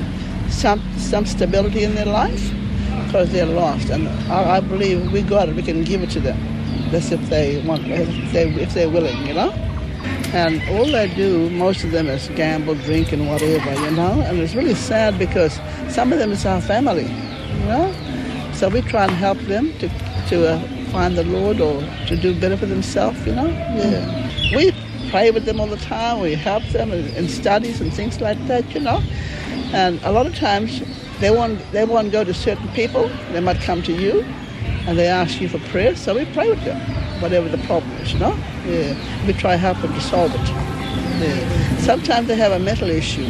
some 0.49 0.81
some 0.97 1.25
stability 1.25 1.83
in 1.83 1.95
their 1.95 2.05
life 2.05 2.51
because 3.05 3.31
they're 3.31 3.45
lost. 3.45 3.89
And 3.89 4.07
I, 4.31 4.57
I 4.57 4.59
believe 4.59 5.11
we 5.11 5.21
got 5.21 5.49
it. 5.49 5.55
We 5.55 5.63
can 5.63 5.83
give 5.83 6.03
it 6.03 6.09
to 6.11 6.19
them. 6.19 6.37
That's 6.91 7.11
if 7.11 7.21
they 7.29 7.61
want, 7.65 7.87
if 7.87 8.31
they 8.33 8.49
if 8.49 8.73
they're 8.73 8.89
willing, 8.89 9.25
you 9.27 9.33
know. 9.33 9.51
And 10.31 10.61
all 10.69 10.85
they 10.85 11.07
do, 11.15 11.49
most 11.49 11.83
of 11.83 11.91
them, 11.91 12.07
is 12.07 12.27
gamble, 12.29 12.75
drink, 12.75 13.11
and 13.11 13.27
whatever, 13.27 13.73
you 13.81 13.91
know. 13.91 14.21
And 14.21 14.39
it's 14.39 14.53
really 14.53 14.75
sad 14.75 15.17
because 15.17 15.59
some 15.89 16.13
of 16.13 16.19
them 16.19 16.31
is 16.31 16.45
our 16.45 16.61
family, 16.61 17.03
you 17.03 17.65
know. 17.65 17.91
So 18.53 18.69
we 18.69 18.81
try 18.81 19.03
and 19.03 19.11
help 19.11 19.39
them 19.39 19.73
to 19.79 19.89
to 20.29 20.47
uh, 20.47 20.59
find 20.91 21.17
the 21.17 21.23
Lord 21.23 21.59
or 21.59 21.81
to 22.07 22.15
do 22.15 22.39
better 22.39 22.57
for 22.57 22.67
themselves, 22.67 23.25
you 23.25 23.33
know. 23.33 23.47
Yeah. 23.47 24.55
We 24.55 24.71
pray 25.09 25.31
with 25.31 25.45
them 25.45 25.59
all 25.59 25.67
the 25.67 25.77
time. 25.77 26.19
We 26.19 26.35
help 26.35 26.63
them 26.65 26.91
in, 26.91 27.07
in 27.15 27.27
studies 27.27 27.81
and 27.81 27.91
things 27.93 28.21
like 28.21 28.37
that, 28.47 28.71
you 28.73 28.81
know. 28.81 29.01
And 29.73 29.99
a 30.03 30.11
lot 30.11 30.25
of 30.25 30.35
times 30.35 30.81
they 31.19 31.31
won't 31.31 31.59
they 31.71 31.85
won't 31.85 32.11
go 32.11 32.23
to 32.23 32.33
certain 32.33 32.67
people. 32.69 33.09
They 33.31 33.39
might 33.39 33.61
come 33.61 33.81
to 33.83 33.91
you, 33.93 34.21
and 34.87 34.97
they 34.97 35.07
ask 35.07 35.39
you 35.41 35.49
for 35.49 35.59
prayer. 35.69 35.95
So 35.95 36.15
we 36.15 36.25
pray 36.25 36.49
with 36.49 36.63
them, 36.63 36.79
whatever 37.21 37.49
the 37.49 37.59
problem 37.65 37.91
is, 37.97 38.13
you 38.13 38.19
know. 38.19 38.35
Yeah, 38.65 38.95
we 39.27 39.33
try 39.33 39.51
to 39.51 39.57
help 39.57 39.79
them 39.81 39.93
to 39.93 40.01
solve 40.01 40.33
it. 40.33 40.49
Yeah. 41.19 41.77
Sometimes 41.77 42.27
they 42.27 42.35
have 42.35 42.51
a 42.51 42.59
mental 42.59 42.89
issue, 42.89 43.25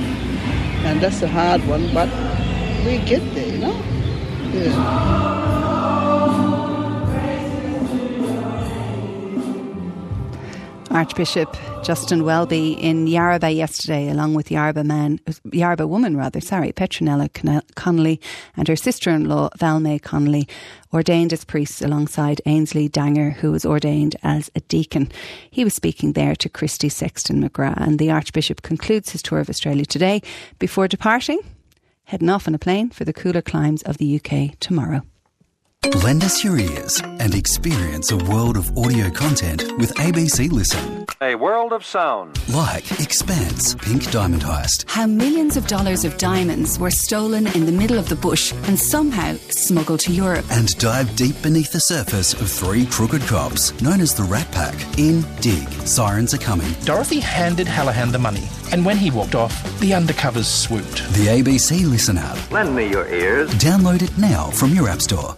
and 0.86 1.02
that's 1.02 1.22
a 1.22 1.28
hard 1.28 1.66
one, 1.68 1.94
but 1.94 2.10
we 2.86 3.00
get 3.00 3.22
there, 3.34 3.48
you 3.48 3.58
know. 3.58 3.82
Yeah. 4.54 5.39
Archbishop 10.92 11.56
Justin 11.84 12.24
Welby 12.24 12.74
in 12.74 13.06
Yarrabah 13.06 13.56
yesterday, 13.56 14.10
along 14.10 14.34
with 14.34 14.50
Yarrabah 14.50 14.86
man, 14.86 15.20
Yarrabah 15.48 15.88
woman 15.88 16.18
rather, 16.18 16.42
sorry, 16.42 16.72
Petronella 16.72 17.30
Connolly 17.76 18.20
and 18.58 18.68
her 18.68 18.76
sister-in-law 18.76 19.50
Valmay 19.58 20.02
Connolly, 20.02 20.48
ordained 20.92 21.32
as 21.32 21.46
priests 21.46 21.82
alongside 21.82 22.42
Ainsley 22.48 22.88
Danger, 22.90 23.30
who 23.30 23.52
was 23.52 23.66
ordained 23.66 24.16
as 24.24 24.50
a 24.56 24.62
deacon. 24.62 25.12
He 25.52 25.64
was 25.64 25.76
speaking 25.76 26.14
there 26.14 26.36
to 26.38 26.50
Christy 26.50 26.90
Sexton 26.90 27.48
McGrath, 27.48 27.78
and 27.78 28.00
the 28.00 28.10
Archbishop 28.10 28.64
concludes 28.64 29.12
his 29.12 29.22
tour 29.22 29.40
of 29.40 29.50
Australia 29.50 29.86
today 29.86 30.22
before 30.58 30.88
departing, 30.88 31.40
heading 32.06 32.30
off 32.30 32.48
on 32.48 32.56
a 32.56 32.60
plane 32.60 32.90
for 32.90 33.06
the 33.06 33.14
cooler 33.14 33.44
climes 33.44 33.84
of 33.84 33.98
the 33.98 34.16
UK 34.20 34.60
tomorrow. 34.60 35.04
Lend 36.04 36.26
us 36.26 36.44
your 36.44 36.58
ears 36.58 37.02
and 37.20 37.34
experience 37.34 38.12
a 38.12 38.18
world 38.18 38.58
of 38.58 38.78
audio 38.78 39.10
content 39.10 39.64
with 39.78 39.94
ABC 39.96 40.52
Listen. 40.52 41.06
A 41.22 41.36
world 41.36 41.72
of 41.72 41.86
sound. 41.86 42.38
Like 42.54 43.00
Expanse, 43.00 43.76
Pink 43.76 44.12
Diamond 44.12 44.42
Heist. 44.42 44.84
How 44.90 45.08
millions 45.08 45.56
of 45.56 45.68
dollars 45.68 46.04
of 46.04 46.18
diamonds 46.18 46.78
were 46.78 46.92
stolen 46.92 47.48
in 47.48 47.66
the 47.66 47.72
middle 47.72 47.98
of 47.98 48.10
the 48.10 48.18
bush 48.18 48.52
and 48.68 48.78
somehow 48.78 49.36
smuggled 49.52 50.02
to 50.02 50.12
Europe. 50.12 50.46
And 50.52 50.68
dive 50.80 51.16
deep 51.16 51.42
beneath 51.42 51.72
the 51.72 51.80
surface 51.80 52.34
of 52.34 52.52
three 52.52 52.86
crooked 52.86 53.22
cops 53.22 53.80
known 53.82 54.02
as 54.02 54.14
the 54.14 54.24
Rat 54.24 54.52
Pack. 54.52 54.76
In 55.00 55.26
Dig, 55.40 55.70
Sirens 55.88 56.34
Are 56.34 56.40
Coming. 56.40 56.74
Dorothy 56.84 57.22
handed 57.22 57.68
Hallahan 57.68 58.12
the 58.12 58.20
money, 58.20 58.48
and 58.74 58.86
when 58.86 58.98
he 58.98 59.12
walked 59.12 59.36
off, 59.36 59.56
the 59.80 59.92
undercovers 59.92 60.46
swooped. 60.46 61.08
The 61.14 61.28
ABC 61.28 61.86
Listen 61.90 62.18
app. 62.18 62.52
Lend 62.52 62.76
me 62.76 62.90
your 62.90 63.08
ears. 63.08 63.50
Download 63.56 64.02
it 64.02 64.18
now 64.18 64.50
from 64.50 64.74
your 64.74 64.90
App 64.90 65.02
Store. 65.02 65.38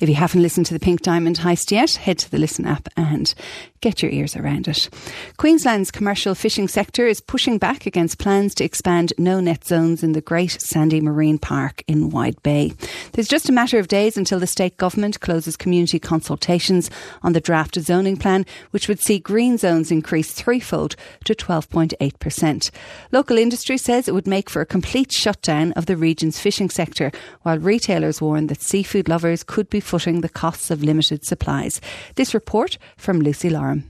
If 0.00 0.08
you 0.08 0.14
haven't 0.14 0.42
listened 0.42 0.66
to 0.66 0.74
the 0.74 0.80
Pink 0.80 1.02
Diamond 1.02 1.38
Heist 1.38 1.72
yet, 1.72 1.96
head 1.96 2.18
to 2.18 2.30
the 2.30 2.38
Listen 2.38 2.64
app 2.64 2.88
and 2.96 3.34
get 3.80 4.02
your 4.02 4.10
ears 4.12 4.36
around 4.36 4.68
it. 4.68 4.88
Queensland's 5.36 5.90
commercial 5.90 6.34
fishing 6.34 6.68
sector 6.68 7.06
is 7.06 7.20
pushing 7.20 7.58
back 7.58 7.86
against 7.86 8.18
plans 8.18 8.54
to 8.56 8.64
expand 8.64 9.12
no 9.18 9.40
net 9.40 9.64
zones 9.64 10.02
in 10.02 10.12
the 10.12 10.20
Great 10.20 10.60
Sandy 10.60 11.00
Marine 11.00 11.38
Park 11.38 11.82
in 11.86 12.10
Wide 12.10 12.40
Bay. 12.42 12.72
There's 13.12 13.28
just 13.28 13.48
a 13.48 13.52
matter 13.52 13.78
of 13.78 13.88
days 13.88 14.16
until 14.16 14.38
the 14.38 14.46
state 14.46 14.76
government 14.76 15.20
closes 15.20 15.56
community 15.56 15.98
consultations 15.98 16.90
on 17.22 17.32
the 17.32 17.40
draft 17.40 17.76
zoning 17.80 18.16
plan, 18.16 18.46
which 18.70 18.88
would 18.88 19.00
see 19.00 19.18
green 19.18 19.58
zones 19.58 19.90
increase 19.90 20.32
threefold 20.32 20.96
to 21.24 21.34
12.8%. 21.34 22.70
Local 23.12 23.38
industry 23.38 23.78
says 23.78 24.06
it 24.06 24.14
would 24.14 24.26
make 24.26 24.50
for 24.50 24.60
a 24.60 24.66
complete 24.66 25.12
shutdown 25.12 25.72
of 25.72 25.86
the 25.86 25.96
region's 25.96 26.38
fishing 26.38 26.70
sector, 26.70 27.12
while 27.42 27.58
retailers 27.58 28.20
warn 28.20 28.48
that 28.48 28.62
seafood 28.62 29.08
lovers 29.08 29.42
could 29.42 29.70
be 29.70 29.80
footing 29.88 30.20
the 30.20 30.28
costs 30.28 30.70
of 30.70 30.84
limited 30.84 31.24
supplies. 31.24 31.80
This 32.16 32.34
report 32.34 32.76
from 32.98 33.20
Lucy 33.20 33.48
Lauren. 33.48 33.88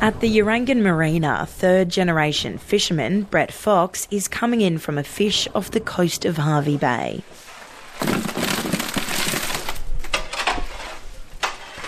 At 0.00 0.20
the 0.20 0.38
Urangan 0.38 0.80
Marina, 0.82 1.46
third 1.46 1.88
generation 1.88 2.58
fisherman 2.58 3.22
Brett 3.22 3.52
Fox 3.52 4.08
is 4.10 4.26
coming 4.26 4.60
in 4.60 4.78
from 4.78 4.98
a 4.98 5.04
fish 5.04 5.46
off 5.54 5.70
the 5.70 5.80
coast 5.80 6.24
of 6.24 6.38
Hervey 6.38 6.76
Bay. 6.76 7.22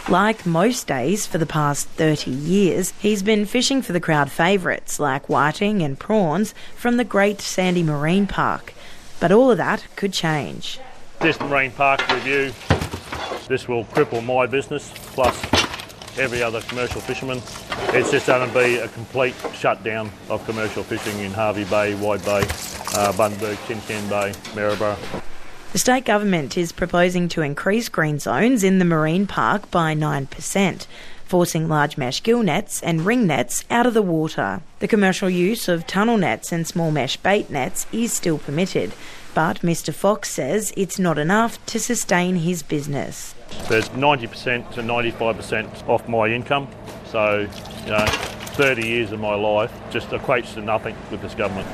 Like 0.09 0.45
most 0.45 0.87
days 0.89 1.27
for 1.27 1.39
the 1.39 1.47
past 1.47 1.87
30 1.91 2.31
years, 2.31 2.93
he's 2.99 3.23
been 3.23 3.47
fishing 3.47 3.81
for 3.81 3.93
the 3.93 4.01
crowd 4.01 4.31
favourites 4.31 4.99
like 4.99 5.29
whiting 5.29 5.83
and 5.83 5.99
prawns 5.99 6.55
from 6.75 6.97
the 6.97 7.05
Great 7.05 7.41
Sandy 7.41 7.83
Marine 7.83 8.27
Park. 8.27 8.73
But 9.21 9.31
all 9.31 9.51
of 9.51 9.59
that 9.59 9.85
could 9.97 10.13
change. 10.13 10.81
This 11.21 11.39
marine 11.39 11.71
park 11.71 12.01
review, 12.13 12.53
this 13.47 13.69
will 13.69 13.85
cripple 13.85 14.25
my 14.25 14.47
business 14.47 14.93
plus 15.13 15.39
every 16.19 16.43
other 16.43 16.61
commercial 16.63 17.01
fisherman. 17.01 17.41
It's 17.95 18.11
just 18.11 18.27
going 18.27 18.49
to 18.49 18.55
be 18.55 18.77
a 18.79 18.89
complete 18.89 19.35
shutdown 19.55 20.11
of 20.29 20.45
commercial 20.45 20.83
fishing 20.83 21.21
in 21.21 21.31
Hervey 21.31 21.65
Bay, 21.65 21.95
Wide 21.95 22.25
Bay, 22.25 22.41
uh, 22.41 23.13
Bundaberg, 23.13 23.65
Tin 23.67 23.81
Can 23.83 24.09
Bay, 24.09 24.33
Maryborough. 24.55 24.97
The 25.73 25.79
state 25.79 26.05
government 26.05 26.59
is 26.59 26.73
proposing 26.73 27.29
to 27.29 27.43
increase 27.43 27.89
green 27.89 28.19
zones 28.19 28.65
in 28.65 28.81
the 28.81 28.85
marine 28.85 29.29
park 29.29 29.71
by 29.71 29.95
9%, 29.95 30.87
forcing 31.25 31.69
large 31.69 31.97
mesh 31.97 32.25
gill 32.25 32.43
nets 32.43 32.83
and 32.83 33.07
ring 33.07 33.29
nets 33.29 33.65
out 33.71 33.87
of 33.87 33.95
the 33.95 34.03
water. 34.03 34.63
The 34.81 34.89
commercial 34.89 35.31
use 35.31 35.69
of 35.69 35.87
tunnel 35.87 36.17
nets 36.17 36.51
and 36.51 36.67
small 36.67 36.91
mesh 36.91 37.17
bait 37.19 37.51
nets 37.51 37.87
is 37.93 38.13
still 38.13 38.39
permitted, 38.39 38.95
but 39.33 39.61
Mr. 39.61 39.95
Fox 39.95 40.29
says 40.29 40.73
it's 40.77 40.99
not 40.99 41.19
enough 41.19 41.65
to 41.67 41.79
sustain 41.79 42.35
his 42.35 42.65
business. 42.65 43.37
There's 43.69 43.91
90% 43.91 44.73
to 44.73 44.83
95% 44.83 45.89
off 45.89 46.09
my 46.09 46.27
income, 46.27 46.67
so 47.07 47.47
you 47.85 47.91
know, 47.91 48.07
30 48.57 48.89
years 48.89 49.13
of 49.13 49.21
my 49.21 49.37
life 49.37 49.73
just 49.91 50.09
equates 50.09 50.53
to 50.55 50.63
nothing 50.63 50.97
with 51.13 51.23
this 51.23 51.37
government. 51.37 51.69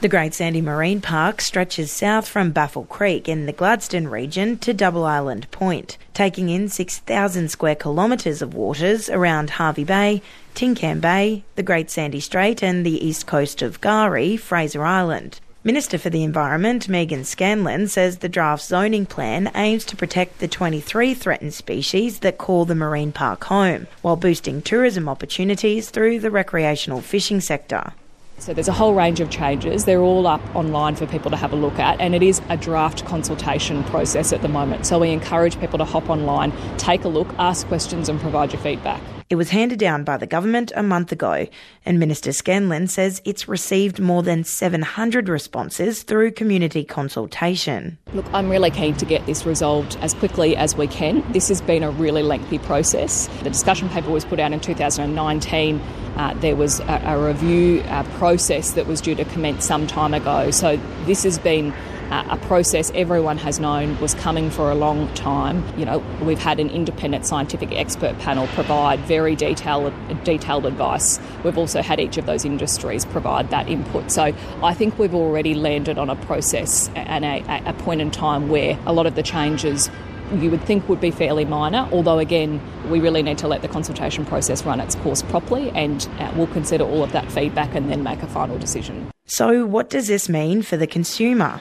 The 0.00 0.08
Great 0.08 0.32
Sandy 0.32 0.62
Marine 0.62 1.02
Park 1.02 1.42
stretches 1.42 1.92
south 1.92 2.26
from 2.26 2.52
Baffle 2.52 2.86
Creek 2.86 3.28
in 3.28 3.44
the 3.44 3.52
Gladstone 3.52 4.06
region 4.06 4.56
to 4.60 4.72
Double 4.72 5.04
Island 5.04 5.50
Point, 5.50 5.98
taking 6.14 6.48
in 6.48 6.70
6,000 6.70 7.50
square 7.50 7.74
kilometres 7.74 8.40
of 8.40 8.54
waters 8.54 9.10
around 9.10 9.50
Hervey 9.50 9.84
Bay, 9.84 10.22
Tin 10.54 10.74
Can 10.74 11.00
Bay, 11.00 11.44
the 11.54 11.62
Great 11.62 11.90
Sandy 11.90 12.18
Strait, 12.18 12.62
and 12.62 12.86
the 12.86 13.06
east 13.06 13.26
coast 13.26 13.60
of 13.60 13.82
K'gari, 13.82 14.40
Fraser 14.40 14.86
Island. 14.86 15.38
Minister 15.64 15.98
for 15.98 16.08
the 16.08 16.24
Environment, 16.24 16.88
Meaghan 16.88 17.26
Scanlon, 17.26 17.86
says 17.86 18.16
the 18.16 18.28
draft 18.30 18.62
zoning 18.62 19.04
plan 19.04 19.50
aims 19.54 19.84
to 19.84 19.96
protect 19.96 20.38
the 20.38 20.48
23 20.48 21.12
threatened 21.12 21.52
species 21.52 22.20
that 22.20 22.38
call 22.38 22.64
the 22.64 22.74
marine 22.74 23.12
park 23.12 23.44
home, 23.44 23.86
while 24.00 24.16
boosting 24.16 24.62
tourism 24.62 25.10
opportunities 25.10 25.90
through 25.90 26.20
the 26.20 26.30
recreational 26.30 27.02
fishing 27.02 27.42
sector. 27.42 27.92
So 28.40 28.54
there's 28.54 28.68
a 28.68 28.72
whole 28.72 28.94
range 28.94 29.20
of 29.20 29.28
changes. 29.28 29.84
They're 29.84 30.00
all 30.00 30.26
up 30.26 30.40
online 30.56 30.96
for 30.96 31.06
people 31.06 31.30
to 31.30 31.36
have 31.36 31.52
a 31.52 31.56
look 31.56 31.78
at, 31.78 32.00
and 32.00 32.14
it 32.14 32.22
is 32.22 32.40
a 32.48 32.56
draft 32.56 33.04
consultation 33.04 33.84
process 33.84 34.32
at 34.32 34.40
the 34.40 34.48
moment. 34.48 34.86
So 34.86 34.98
we 34.98 35.10
encourage 35.10 35.60
people 35.60 35.78
to 35.78 35.84
hop 35.84 36.08
online, 36.08 36.52
take 36.78 37.04
a 37.04 37.08
look, 37.08 37.28
ask 37.38 37.66
questions, 37.66 38.08
and 38.08 38.18
provide 38.18 38.54
your 38.54 38.62
feedback. 38.62 39.02
It 39.30 39.36
was 39.36 39.50
handed 39.50 39.78
down 39.78 40.02
by 40.02 40.16
the 40.16 40.26
government 40.26 40.72
a 40.74 40.82
month 40.82 41.12
ago, 41.12 41.46
and 41.86 42.00
Minister 42.00 42.32
Scanlon 42.32 42.88
says 42.88 43.22
it's 43.24 43.46
received 43.46 44.00
more 44.00 44.24
than 44.24 44.42
700 44.42 45.28
responses 45.28 46.02
through 46.02 46.32
community 46.32 46.82
consultation. 46.82 47.96
Look, 48.12 48.26
I'm 48.32 48.48
really 48.48 48.72
keen 48.72 48.96
to 48.96 49.04
get 49.04 49.24
this 49.26 49.46
resolved 49.46 49.96
as 50.00 50.14
quickly 50.14 50.56
as 50.56 50.74
we 50.74 50.88
can. 50.88 51.22
This 51.30 51.46
has 51.46 51.60
been 51.60 51.84
a 51.84 51.92
really 51.92 52.24
lengthy 52.24 52.58
process. 52.58 53.28
The 53.44 53.50
discussion 53.50 53.88
paper 53.90 54.10
was 54.10 54.24
put 54.24 54.40
out 54.40 54.50
in 54.50 54.58
2019. 54.58 55.78
Uh, 56.16 56.34
there 56.40 56.56
was 56.56 56.80
a, 56.80 57.02
a 57.04 57.24
review 57.24 57.82
uh, 57.82 58.02
process 58.18 58.72
that 58.72 58.88
was 58.88 59.00
due 59.00 59.14
to 59.14 59.24
commence 59.26 59.64
some 59.64 59.86
time 59.86 60.12
ago. 60.12 60.50
So 60.50 60.76
this 61.06 61.22
has 61.22 61.38
been 61.38 61.72
a 62.10 62.36
process 62.38 62.90
everyone 62.94 63.38
has 63.38 63.60
known 63.60 63.98
was 64.00 64.14
coming 64.14 64.50
for 64.50 64.70
a 64.70 64.74
long 64.74 65.12
time. 65.14 65.64
You 65.78 65.84
know, 65.84 65.98
we've 66.22 66.38
had 66.38 66.58
an 66.58 66.68
independent 66.70 67.24
scientific 67.26 67.72
expert 67.72 68.18
panel 68.18 68.46
provide 68.48 69.00
very 69.00 69.36
detailed 69.36 69.92
detailed 70.24 70.66
advice. 70.66 71.20
We've 71.44 71.58
also 71.58 71.82
had 71.82 72.00
each 72.00 72.16
of 72.16 72.26
those 72.26 72.44
industries 72.44 73.04
provide 73.04 73.50
that 73.50 73.68
input. 73.68 74.10
So 74.10 74.32
I 74.62 74.74
think 74.74 74.98
we've 74.98 75.14
already 75.14 75.54
landed 75.54 75.98
on 75.98 76.10
a 76.10 76.16
process 76.16 76.90
and 76.94 77.24
a, 77.24 77.62
a 77.66 77.72
point 77.74 78.00
in 78.00 78.10
time 78.10 78.48
where 78.48 78.78
a 78.86 78.92
lot 78.92 79.06
of 79.06 79.14
the 79.14 79.22
changes 79.22 79.88
you 80.34 80.50
would 80.50 80.62
think 80.62 80.88
would 80.88 81.00
be 81.00 81.10
fairly 81.10 81.44
minor, 81.44 81.88
although 81.92 82.18
again, 82.18 82.60
we 82.88 83.00
really 83.00 83.22
need 83.22 83.38
to 83.38 83.48
let 83.48 83.62
the 83.62 83.68
consultation 83.68 84.24
process 84.24 84.64
run 84.64 84.80
its 84.80 84.94
course 84.96 85.22
properly 85.22 85.70
and 85.70 86.08
uh, 86.18 86.32
we'll 86.36 86.46
consider 86.48 86.84
all 86.84 87.02
of 87.02 87.12
that 87.12 87.30
feedback 87.32 87.74
and 87.74 87.90
then 87.90 88.02
make 88.02 88.22
a 88.22 88.28
final 88.28 88.58
decision. 88.58 89.10
So, 89.26 89.64
what 89.64 89.90
does 89.90 90.08
this 90.08 90.28
mean 90.28 90.62
for 90.62 90.76
the 90.76 90.86
consumer? 90.86 91.60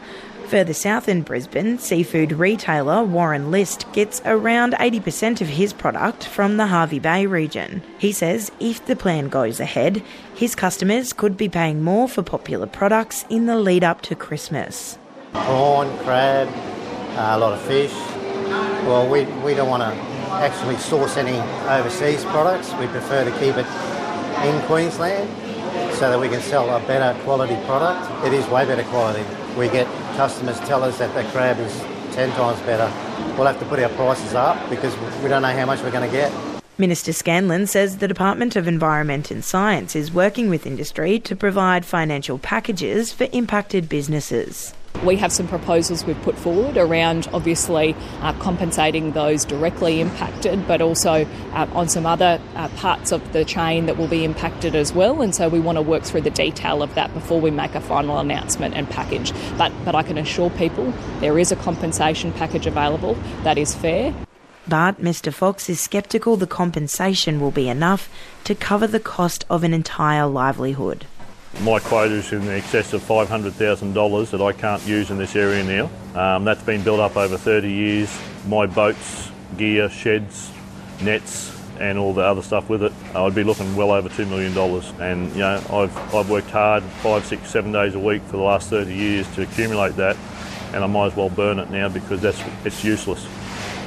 Further 0.49 0.73
south 0.73 1.07
in 1.07 1.21
Brisbane, 1.21 1.77
seafood 1.77 2.31
retailer 2.31 3.03
Warren 3.03 3.51
List 3.51 3.85
gets 3.93 4.19
around 4.25 4.73
80% 4.73 5.41
of 5.41 5.47
his 5.47 5.73
product 5.73 6.25
from 6.25 6.57
the 6.57 6.65
Hervey 6.65 6.97
Bay 6.97 7.27
region. 7.27 7.83
He 7.99 8.11
says 8.11 8.51
if 8.59 8.83
the 8.83 8.95
plan 8.95 9.29
goes 9.29 9.59
ahead, 9.59 10.01
his 10.33 10.55
customers 10.55 11.13
could 11.13 11.37
be 11.37 11.49
paying 11.49 11.83
more 11.83 12.09
for 12.09 12.23
popular 12.23 12.65
products 12.65 13.25
in 13.29 13.45
the 13.45 13.57
lead 13.57 13.83
up 13.83 14.01
to 14.01 14.15
Christmas. 14.15 14.97
Prawn, 15.33 15.95
crab, 15.99 16.47
uh, 17.15 17.35
a 17.35 17.37
lot 17.37 17.53
of 17.53 17.61
fish. 17.61 17.93
Well, 18.87 19.07
we, 19.07 19.25
we 19.45 19.53
don't 19.53 19.69
want 19.69 19.83
to 19.83 20.01
actually 20.33 20.77
source 20.77 21.15
any 21.15 21.37
overseas 21.69 22.25
products. 22.25 22.73
We 22.79 22.87
prefer 22.87 23.23
to 23.23 23.31
keep 23.33 23.55
it 23.55 23.67
in 24.47 24.59
Queensland 24.65 25.29
so 25.93 26.09
that 26.09 26.19
we 26.19 26.27
can 26.27 26.41
sell 26.41 26.75
a 26.75 26.79
better 26.87 27.21
quality 27.21 27.55
product. 27.67 28.25
It 28.25 28.33
is 28.33 28.47
way 28.47 28.65
better 28.65 28.83
quality. 28.85 29.23
We 29.59 29.67
get 29.67 29.87
customers 30.15 30.57
tell 30.61 30.85
us 30.85 30.99
that 30.99 31.13
the 31.13 31.29
crab 31.31 31.59
is 31.59 31.77
10 32.15 32.31
times 32.31 32.61
better. 32.61 32.89
We'll 33.35 33.45
have 33.45 33.59
to 33.59 33.65
put 33.65 33.77
our 33.81 33.89
prices 33.89 34.33
up 34.33 34.57
because 34.69 34.97
we 35.21 35.27
don't 35.27 35.41
know 35.41 35.49
how 35.49 35.65
much 35.65 35.81
we're 35.81 35.91
going 35.91 36.09
to 36.09 36.15
get. 36.15 36.31
Minister 36.77 37.11
Scanlon 37.11 37.67
says 37.67 37.97
the 37.97 38.07
Department 38.07 38.55
of 38.55 38.69
Environment 38.69 39.29
and 39.31 39.43
Science 39.43 39.97
is 39.97 40.13
working 40.13 40.49
with 40.49 40.65
industry 40.65 41.19
to 41.19 41.35
provide 41.35 41.83
financial 41.83 42.39
packages 42.39 43.11
for 43.11 43.27
impacted 43.33 43.89
businesses. 43.89 44.73
We 45.03 45.15
have 45.15 45.31
some 45.31 45.47
proposals 45.47 46.03
we've 46.03 46.21
put 46.23 46.37
forward 46.37 46.77
around 46.77 47.29
obviously 47.31 47.95
uh, 48.19 48.33
compensating 48.33 49.13
those 49.13 49.45
directly 49.45 50.01
impacted, 50.01 50.67
but 50.67 50.81
also 50.81 51.25
uh, 51.53 51.67
on 51.73 51.87
some 51.87 52.05
other 52.05 52.41
uh, 52.55 52.67
parts 52.69 53.13
of 53.13 53.31
the 53.31 53.45
chain 53.45 53.85
that 53.85 53.97
will 53.97 54.09
be 54.09 54.25
impacted 54.25 54.75
as 54.75 54.91
well. 54.91 55.21
And 55.21 55.33
so 55.33 55.47
we 55.47 55.59
want 55.59 55.77
to 55.77 55.81
work 55.81 56.03
through 56.03 56.21
the 56.21 56.29
detail 56.29 56.83
of 56.83 56.93
that 56.95 57.13
before 57.13 57.39
we 57.39 57.49
make 57.49 57.75
a 57.75 57.81
final 57.81 58.19
announcement 58.19 58.75
and 58.75 58.89
package. 58.89 59.31
But, 59.57 59.71
but 59.85 59.95
I 59.95 60.03
can 60.03 60.17
assure 60.17 60.49
people 60.49 60.93
there 61.21 61.39
is 61.39 61.51
a 61.53 61.55
compensation 61.55 62.33
package 62.33 62.67
available 62.67 63.13
that 63.43 63.57
is 63.57 63.73
fair. 63.73 64.13
But 64.67 65.01
Mr. 65.01 65.33
Fox 65.33 65.69
is 65.69 65.79
sceptical 65.79 66.35
the 66.35 66.45
compensation 66.45 67.39
will 67.39 67.51
be 67.51 67.69
enough 67.69 68.09
to 68.43 68.53
cover 68.53 68.85
the 68.85 68.99
cost 68.99 69.45
of 69.49 69.63
an 69.63 69.73
entire 69.73 70.27
livelihood. 70.27 71.07
My 71.61 71.79
quota 71.79 72.13
is 72.13 72.31
in 72.31 72.47
excess 72.47 72.93
of 72.93 73.01
$500,000 73.01 74.29
that 74.31 74.41
I 74.41 74.53
can't 74.53 74.85
use 74.87 75.09
in 75.11 75.17
this 75.17 75.35
area 75.35 75.61
now. 75.61 75.89
Um, 76.15 76.45
that's 76.45 76.63
been 76.63 76.83
built 76.83 77.01
up 77.01 77.17
over 77.17 77.37
30 77.37 77.69
years. 77.69 78.17
My 78.47 78.65
boats, 78.65 79.29
gear, 79.57 79.89
sheds, 79.89 80.51
nets, 81.01 81.53
and 81.77 81.97
all 81.97 82.13
the 82.13 82.21
other 82.21 82.41
stuff 82.41 82.69
with 82.69 82.83
it, 82.83 82.93
I'd 83.13 83.35
be 83.35 83.43
looking 83.43 83.75
well 83.75 83.91
over 83.91 84.07
$2 84.07 84.29
million. 84.29 84.57
And, 85.01 85.31
you 85.33 85.39
know, 85.39 85.61
I've, 85.69 86.15
I've 86.15 86.29
worked 86.29 86.49
hard 86.49 86.81
five, 87.01 87.25
six, 87.25 87.49
seven 87.49 87.73
days 87.73 87.93
a 87.93 87.99
week 87.99 88.21
for 88.23 88.37
the 88.37 88.43
last 88.43 88.69
30 88.69 88.93
years 88.93 89.27
to 89.35 89.41
accumulate 89.41 89.97
that, 89.97 90.15
and 90.73 90.81
I 90.81 90.87
might 90.87 91.07
as 91.07 91.15
well 91.17 91.29
burn 91.29 91.59
it 91.59 91.69
now 91.69 91.89
because 91.89 92.21
that's 92.21 92.41
it's 92.63 92.85
useless. 92.85 93.27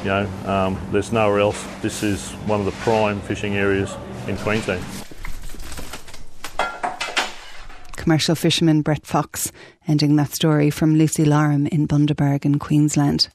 You 0.02 0.08
know, 0.08 0.30
um, 0.44 0.78
there's 0.90 1.12
nowhere 1.12 1.40
else. 1.40 1.64
This 1.80 2.02
is 2.02 2.32
one 2.46 2.60
of 2.60 2.66
the 2.66 2.72
prime 2.82 3.20
fishing 3.20 3.56
areas 3.56 3.94
in 4.26 4.36
Queensland 4.36 4.84
commercial 8.02 8.34
fisherman 8.34 8.82
Brett 8.82 9.06
Fox, 9.06 9.52
ending 9.86 10.16
that 10.16 10.34
story 10.34 10.70
from 10.70 10.98
Lucy 10.98 11.24
Larham 11.24 11.68
in 11.68 11.86
Bundaberg 11.86 12.44
in 12.44 12.58
Queensland. 12.58 13.28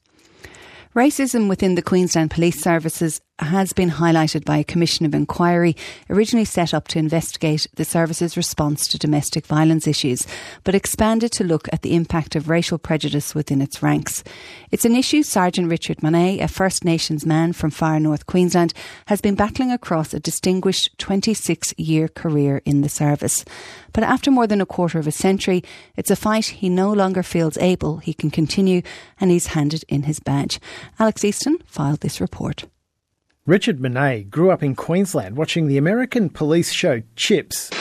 Racism 0.93 1.47
within 1.47 1.75
the 1.75 1.81
Queensland 1.81 2.31
Police 2.31 2.59
Services 2.61 3.21
has 3.39 3.71
been 3.71 3.91
highlighted 3.91 4.43
by 4.45 4.57
a 4.57 4.63
commission 4.63 5.05
of 5.05 5.13
inquiry 5.13 5.75
originally 6.09 6.45
set 6.45 6.73
up 6.73 6.87
to 6.87 6.99
investigate 6.99 7.67
the 7.75 7.85
service's 7.85 8.35
response 8.35 8.87
to 8.87 8.97
domestic 8.97 9.45
violence 9.45 9.87
issues, 9.87 10.25
but 10.63 10.75
expanded 10.75 11.31
to 11.31 11.43
look 11.43 11.67
at 11.71 11.81
the 11.83 11.95
impact 11.95 12.35
of 12.35 12.49
racial 12.49 12.77
prejudice 12.77 13.35
within 13.35 13.61
its 13.61 13.83
ranks. 13.83 14.23
It's 14.71 14.85
an 14.85 14.95
issue 14.95 15.23
Sergeant 15.23 15.69
Richard 15.69 16.01
Monet, 16.01 16.39
a 16.39 16.47
First 16.47 16.83
Nations 16.83 17.25
man 17.25 17.53
from 17.53 17.69
far 17.69 17.99
north 17.99 18.25
Queensland, 18.25 18.73
has 19.05 19.21
been 19.21 19.35
battling 19.35 19.71
across 19.71 20.13
a 20.13 20.19
distinguished 20.19 20.97
26 20.97 21.73
year 21.77 22.07
career 22.07 22.61
in 22.65 22.81
the 22.81 22.89
service. 22.89 23.45
But 23.93 24.03
after 24.03 24.31
more 24.31 24.47
than 24.47 24.61
a 24.61 24.65
quarter 24.65 24.99
of 24.99 25.07
a 25.07 25.11
century, 25.11 25.63
it's 25.95 26.11
a 26.11 26.15
fight 26.15 26.45
he 26.45 26.69
no 26.69 26.91
longer 26.91 27.23
feels 27.23 27.57
able 27.57 27.97
he 27.97 28.13
can 28.13 28.31
continue, 28.31 28.81
and 29.19 29.31
he's 29.31 29.47
handed 29.47 29.83
in 29.87 30.03
his 30.03 30.19
badge. 30.19 30.59
Alex 30.99 31.23
Easton 31.23 31.57
filed 31.65 32.01
this 32.01 32.19
report. 32.21 32.65
Richard 33.47 33.79
Monet 33.79 34.23
grew 34.23 34.51
up 34.51 34.61
in 34.61 34.75
Queensland 34.75 35.37
watching 35.37 35.67
the 35.67 35.77
American 35.77 36.29
police 36.29 36.69
show 36.69 37.01
CHiPs 37.15 37.71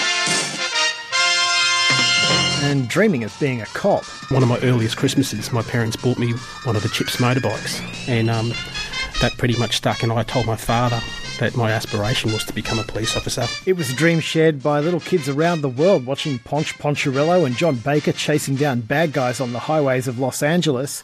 and 2.62 2.88
dreaming 2.88 3.24
of 3.24 3.36
being 3.40 3.60
a 3.60 3.66
cop. 3.66 4.04
One 4.30 4.44
of 4.44 4.48
my 4.48 4.60
earliest 4.60 4.96
Christmases, 4.96 5.50
my 5.50 5.62
parents 5.62 5.96
bought 5.96 6.20
me 6.20 6.34
one 6.62 6.76
of 6.76 6.84
the 6.84 6.88
CHiPs 6.88 7.16
motorbikes, 7.16 7.80
and 8.08 8.30
um, 8.30 8.50
that 9.20 9.32
pretty 9.38 9.58
much 9.58 9.78
stuck. 9.78 10.04
And 10.04 10.12
I 10.12 10.22
told 10.22 10.46
my 10.46 10.54
father 10.54 11.00
that 11.38 11.56
my 11.56 11.70
aspiration 11.70 12.32
was 12.32 12.44
to 12.44 12.52
become 12.52 12.78
a 12.78 12.84
police 12.84 13.16
officer. 13.16 13.46
It 13.66 13.74
was 13.74 13.90
a 13.90 13.94
dream 13.94 14.20
shared 14.20 14.62
by 14.62 14.80
little 14.80 15.00
kids 15.00 15.28
around 15.28 15.60
the 15.60 15.68
world 15.68 16.06
watching 16.06 16.38
Ponch 16.38 16.78
Poncherello 16.78 17.44
and 17.44 17.56
Jon 17.56 17.76
Baker 17.76 18.12
chasing 18.12 18.56
down 18.56 18.80
bad 18.80 19.12
guys 19.12 19.40
on 19.40 19.52
the 19.52 19.58
highways 19.58 20.08
of 20.08 20.18
Los 20.18 20.42
Angeles. 20.42 21.02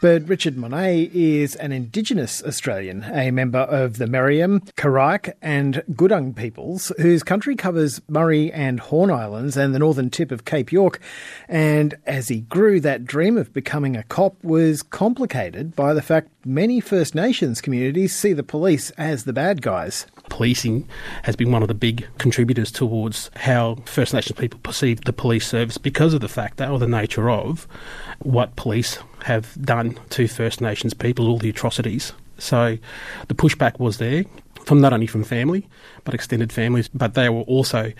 But 0.00 0.28
Richard 0.28 0.56
Monet 0.56 1.10
is 1.12 1.56
an 1.56 1.72
Indigenous 1.72 2.42
Australian, 2.42 3.04
a 3.04 3.30
member 3.30 3.60
of 3.60 3.98
the 3.98 4.06
Meriam, 4.06 4.60
Karaik, 4.76 5.32
and 5.40 5.82
Gudang 5.92 6.34
peoples, 6.34 6.92
whose 6.98 7.22
country 7.22 7.56
covers 7.56 8.00
Murray 8.08 8.52
and 8.52 8.80
Horn 8.80 9.10
Islands 9.10 9.56
and 9.56 9.74
the 9.74 9.78
northern 9.78 10.10
tip 10.10 10.30
of 10.30 10.44
Cape 10.44 10.72
York. 10.72 11.00
And 11.48 11.94
as 12.06 12.28
he 12.28 12.40
grew, 12.40 12.80
that 12.80 13.04
dream 13.04 13.36
of 13.36 13.52
becoming 13.52 13.96
a 13.96 14.02
cop 14.02 14.42
was 14.42 14.82
complicated 14.82 15.74
by 15.76 15.94
the 15.94 16.02
fact 16.02 16.28
many 16.44 16.80
First 16.80 17.14
Nations 17.14 17.60
communities 17.60 18.14
see 18.14 18.32
the 18.32 18.42
police 18.42 18.90
as 18.92 19.24
the 19.24 19.32
bad 19.32 19.62
guys. 19.62 20.06
Policing 20.28 20.88
has 21.24 21.36
been 21.36 21.52
one 21.52 21.62
of 21.62 21.68
the 21.68 21.74
big 21.74 22.06
contributors 22.18 22.70
towards 22.70 23.30
how 23.36 23.76
First 23.86 24.14
Nations 24.14 24.38
people 24.38 24.60
perceive 24.62 25.02
the 25.02 25.12
police 25.12 25.46
service 25.46 25.78
because 25.78 26.14
of 26.14 26.20
the 26.20 26.28
fact 26.28 26.56
that, 26.56 26.70
or 26.70 26.78
the 26.78 26.88
nature 26.88 27.30
of, 27.30 27.66
what 28.20 28.56
police 28.56 28.98
have 29.24 29.60
done 29.62 29.98
to 30.10 30.26
First 30.26 30.60
Nations 30.60 30.94
people, 30.94 31.28
all 31.28 31.38
the 31.38 31.50
atrocities. 31.50 32.12
So 32.38 32.78
the 33.28 33.34
pushback 33.34 33.78
was 33.78 33.98
there. 33.98 34.24
From 34.64 34.80
not 34.80 34.92
only 34.92 35.06
from 35.06 35.24
family, 35.24 35.68
but 36.04 36.14
extended 36.14 36.52
families. 36.52 36.88
But 36.88 37.14
they 37.14 37.28
were 37.28 37.42
also 37.42 37.92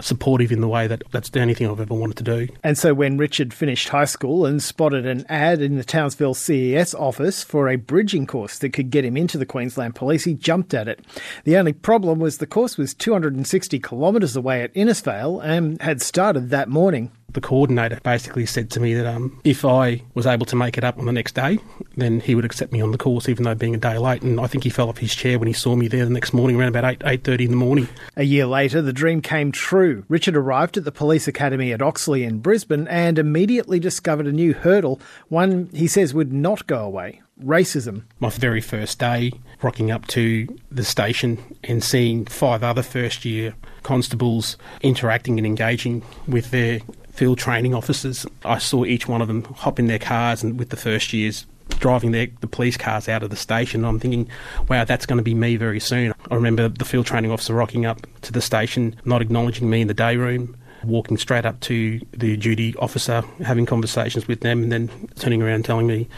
supportive 0.00 0.52
in 0.52 0.60
the 0.60 0.68
way 0.68 0.86
that 0.86 1.02
that's 1.10 1.30
the 1.30 1.40
only 1.40 1.54
thing 1.54 1.68
I've 1.68 1.80
ever 1.80 1.94
wanted 1.94 2.16
to 2.18 2.24
do. 2.24 2.48
And 2.62 2.76
so 2.76 2.94
when 2.94 3.16
Richard 3.16 3.52
finished 3.52 3.88
high 3.88 4.04
school 4.04 4.46
and 4.46 4.62
spotted 4.62 5.06
an 5.06 5.24
ad 5.28 5.60
in 5.60 5.76
the 5.76 5.84
Townsville 5.84 6.34
CES 6.34 6.94
office 6.94 7.42
for 7.42 7.68
a 7.68 7.76
bridging 7.76 8.26
course 8.26 8.58
that 8.58 8.72
could 8.72 8.90
get 8.90 9.04
him 9.04 9.16
into 9.16 9.38
the 9.38 9.46
Queensland 9.46 9.94
Police, 9.94 10.24
he 10.24 10.34
jumped 10.34 10.74
at 10.74 10.88
it. 10.88 11.04
The 11.44 11.56
only 11.56 11.72
problem 11.72 12.18
was 12.18 12.38
the 12.38 12.46
course 12.46 12.76
was 12.76 12.94
260 12.94 13.78
kilometres 13.80 14.36
away 14.36 14.62
at 14.62 14.74
Innisfail 14.74 15.42
and 15.42 15.80
had 15.82 16.02
started 16.02 16.50
that 16.50 16.68
morning 16.68 17.10
the 17.32 17.40
coordinator 17.40 18.00
basically 18.02 18.46
said 18.46 18.70
to 18.70 18.80
me 18.80 18.94
that 18.94 19.06
um, 19.06 19.38
if 19.44 19.64
I 19.64 20.02
was 20.14 20.26
able 20.26 20.46
to 20.46 20.56
make 20.56 20.78
it 20.78 20.84
up 20.84 20.98
on 20.98 21.04
the 21.04 21.12
next 21.12 21.34
day, 21.34 21.58
then 21.96 22.20
he 22.20 22.34
would 22.34 22.44
accept 22.44 22.72
me 22.72 22.80
on 22.80 22.90
the 22.90 22.98
course, 22.98 23.28
even 23.28 23.44
though 23.44 23.54
being 23.54 23.74
a 23.74 23.78
day 23.78 23.98
late. 23.98 24.22
And 24.22 24.40
I 24.40 24.46
think 24.46 24.64
he 24.64 24.70
fell 24.70 24.88
off 24.88 24.98
his 24.98 25.14
chair 25.14 25.38
when 25.38 25.46
he 25.46 25.52
saw 25.52 25.76
me 25.76 25.88
there 25.88 26.04
the 26.04 26.10
next 26.10 26.32
morning, 26.32 26.58
around 26.58 26.68
about 26.68 26.84
eight 26.84 27.02
eight 27.04 27.24
thirty 27.24 27.44
in 27.44 27.50
the 27.50 27.56
morning. 27.56 27.88
A 28.16 28.22
year 28.22 28.46
later, 28.46 28.80
the 28.80 28.92
dream 28.92 29.20
came 29.20 29.52
true. 29.52 30.04
Richard 30.08 30.36
arrived 30.36 30.78
at 30.78 30.84
the 30.84 30.92
police 30.92 31.28
academy 31.28 31.72
at 31.72 31.82
Oxley 31.82 32.24
in 32.24 32.38
Brisbane 32.38 32.88
and 32.88 33.18
immediately 33.18 33.78
discovered 33.78 34.26
a 34.26 34.32
new 34.32 34.54
hurdle, 34.54 35.00
one 35.28 35.68
he 35.74 35.86
says 35.86 36.14
would 36.14 36.32
not 36.32 36.66
go 36.66 36.82
away 36.82 37.20
racism. 37.44 38.02
My 38.18 38.30
very 38.30 38.60
first 38.60 38.98
day, 38.98 39.32
rocking 39.62 39.90
up 39.90 40.06
to 40.08 40.48
the 40.70 40.84
station 40.84 41.38
and 41.62 41.84
seeing 41.84 42.26
five 42.26 42.64
other 42.64 42.82
first 42.82 43.24
year 43.24 43.54
constables 43.82 44.56
interacting 44.82 45.38
and 45.38 45.46
engaging 45.46 46.02
with 46.26 46.50
their 46.50 46.80
field 47.18 47.36
training 47.36 47.74
officers. 47.74 48.24
I 48.44 48.58
saw 48.58 48.84
each 48.84 49.08
one 49.08 49.20
of 49.20 49.26
them 49.26 49.42
hop 49.42 49.80
in 49.80 49.88
their 49.88 49.98
cars 49.98 50.44
and 50.44 50.56
with 50.56 50.70
the 50.70 50.76
first 50.76 51.12
years 51.12 51.46
driving 51.80 52.12
their, 52.12 52.28
the 52.40 52.46
police 52.46 52.76
cars 52.76 53.08
out 53.08 53.24
of 53.24 53.30
the 53.30 53.36
station. 53.36 53.84
I'm 53.84 53.98
thinking, 53.98 54.28
wow, 54.68 54.84
that's 54.84 55.04
going 55.04 55.16
to 55.16 55.24
be 55.24 55.34
me 55.34 55.56
very 55.56 55.80
soon. 55.80 56.14
I 56.30 56.34
remember 56.36 56.68
the 56.68 56.84
field 56.84 57.06
training 57.06 57.32
officer 57.32 57.54
rocking 57.54 57.86
up 57.86 58.06
to 58.22 58.32
the 58.32 58.40
station, 58.40 58.94
not 59.04 59.20
acknowledging 59.20 59.68
me 59.68 59.80
in 59.80 59.88
the 59.88 59.94
day 59.94 60.16
room, 60.16 60.56
walking 60.84 61.18
straight 61.18 61.44
up 61.44 61.58
to 61.62 62.00
the 62.12 62.36
duty 62.36 62.76
officer, 62.76 63.24
having 63.44 63.66
conversations 63.66 64.28
with 64.28 64.40
them, 64.42 64.62
and 64.62 64.70
then 64.70 65.08
turning 65.16 65.42
around 65.42 65.64
telling 65.64 65.88
me, 65.88 66.08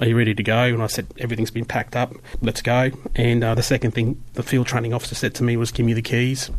Are 0.00 0.06
you 0.06 0.16
ready 0.16 0.34
to 0.34 0.42
go? 0.42 0.62
And 0.62 0.82
I 0.82 0.86
said, 0.86 1.06
Everything's 1.18 1.50
been 1.50 1.64
packed 1.64 1.94
up, 1.94 2.14
let's 2.40 2.62
go. 2.62 2.90
And 3.14 3.44
uh, 3.44 3.54
the 3.54 3.62
second 3.62 3.92
thing 3.92 4.22
the 4.34 4.42
field 4.42 4.66
training 4.66 4.94
officer 4.94 5.14
said 5.14 5.34
to 5.36 5.42
me 5.44 5.56
was, 5.56 5.70
Give 5.70 5.86
me 5.86 5.92
the 5.92 6.02
keys 6.02 6.50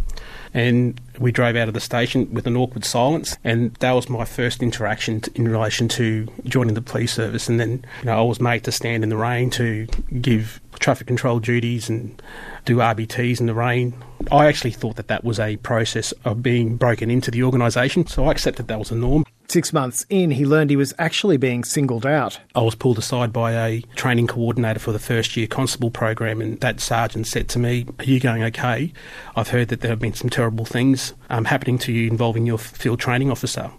and 0.53 0.99
we 1.19 1.31
drove 1.31 1.55
out 1.55 1.67
of 1.67 1.73
the 1.73 1.79
station 1.79 2.33
with 2.33 2.45
an 2.45 2.57
awkward 2.57 2.85
silence. 2.85 3.37
And 3.43 3.73
that 3.75 3.91
was 3.91 4.09
my 4.09 4.25
first 4.25 4.61
interaction 4.61 5.21
in 5.35 5.47
relation 5.47 5.87
to 5.89 6.27
joining 6.45 6.73
the 6.73 6.81
police 6.81 7.13
service. 7.13 7.47
And 7.47 7.59
then 7.59 7.85
you 7.99 8.05
know, 8.05 8.19
I 8.19 8.21
was 8.21 8.41
made 8.41 8.63
to 8.65 8.71
stand 8.71 9.03
in 9.03 9.09
the 9.09 9.17
rain 9.17 9.49
to 9.51 9.87
give 10.21 10.59
traffic 10.79 11.07
control 11.07 11.39
duties 11.39 11.89
and 11.89 12.21
do 12.65 12.77
RBTs 12.77 13.39
in 13.39 13.45
the 13.45 13.53
rain. 13.53 13.93
I 14.31 14.47
actually 14.47 14.71
thought 14.71 14.95
that 14.97 15.07
that 15.07 15.23
was 15.23 15.39
a 15.39 15.57
process 15.57 16.11
of 16.25 16.43
being 16.43 16.75
broken 16.75 17.09
into 17.09 17.31
the 17.31 17.43
organisation, 17.43 18.07
so 18.07 18.25
I 18.25 18.31
accepted 18.31 18.67
that 18.67 18.79
was 18.79 18.91
a 18.91 18.95
norm. 18.95 19.25
Six 19.51 19.73
months 19.73 20.05
in, 20.09 20.31
he 20.31 20.45
learned 20.45 20.69
he 20.69 20.77
was 20.77 20.93
actually 20.97 21.35
being 21.35 21.65
singled 21.65 22.05
out. 22.05 22.39
I 22.55 22.61
was 22.61 22.73
pulled 22.73 22.97
aside 22.97 23.33
by 23.33 23.51
a 23.51 23.81
training 23.97 24.27
coordinator 24.27 24.79
for 24.79 24.93
the 24.93 24.97
first 24.97 25.35
year 25.35 25.45
constable 25.45 25.91
program, 25.91 26.39
and 26.39 26.57
that 26.61 26.79
sergeant 26.79 27.27
said 27.27 27.49
to 27.49 27.59
me, 27.59 27.85
Are 27.99 28.05
you 28.05 28.21
going 28.21 28.43
okay? 28.43 28.93
I've 29.35 29.49
heard 29.49 29.67
that 29.67 29.81
there 29.81 29.89
have 29.89 29.99
been 29.99 30.13
some 30.13 30.29
terrible 30.29 30.63
things 30.63 31.13
um, 31.29 31.43
happening 31.43 31.77
to 31.79 31.91
you 31.91 32.09
involving 32.09 32.45
your 32.45 32.57
field 32.57 33.01
training 33.01 33.29
officer. 33.29 33.71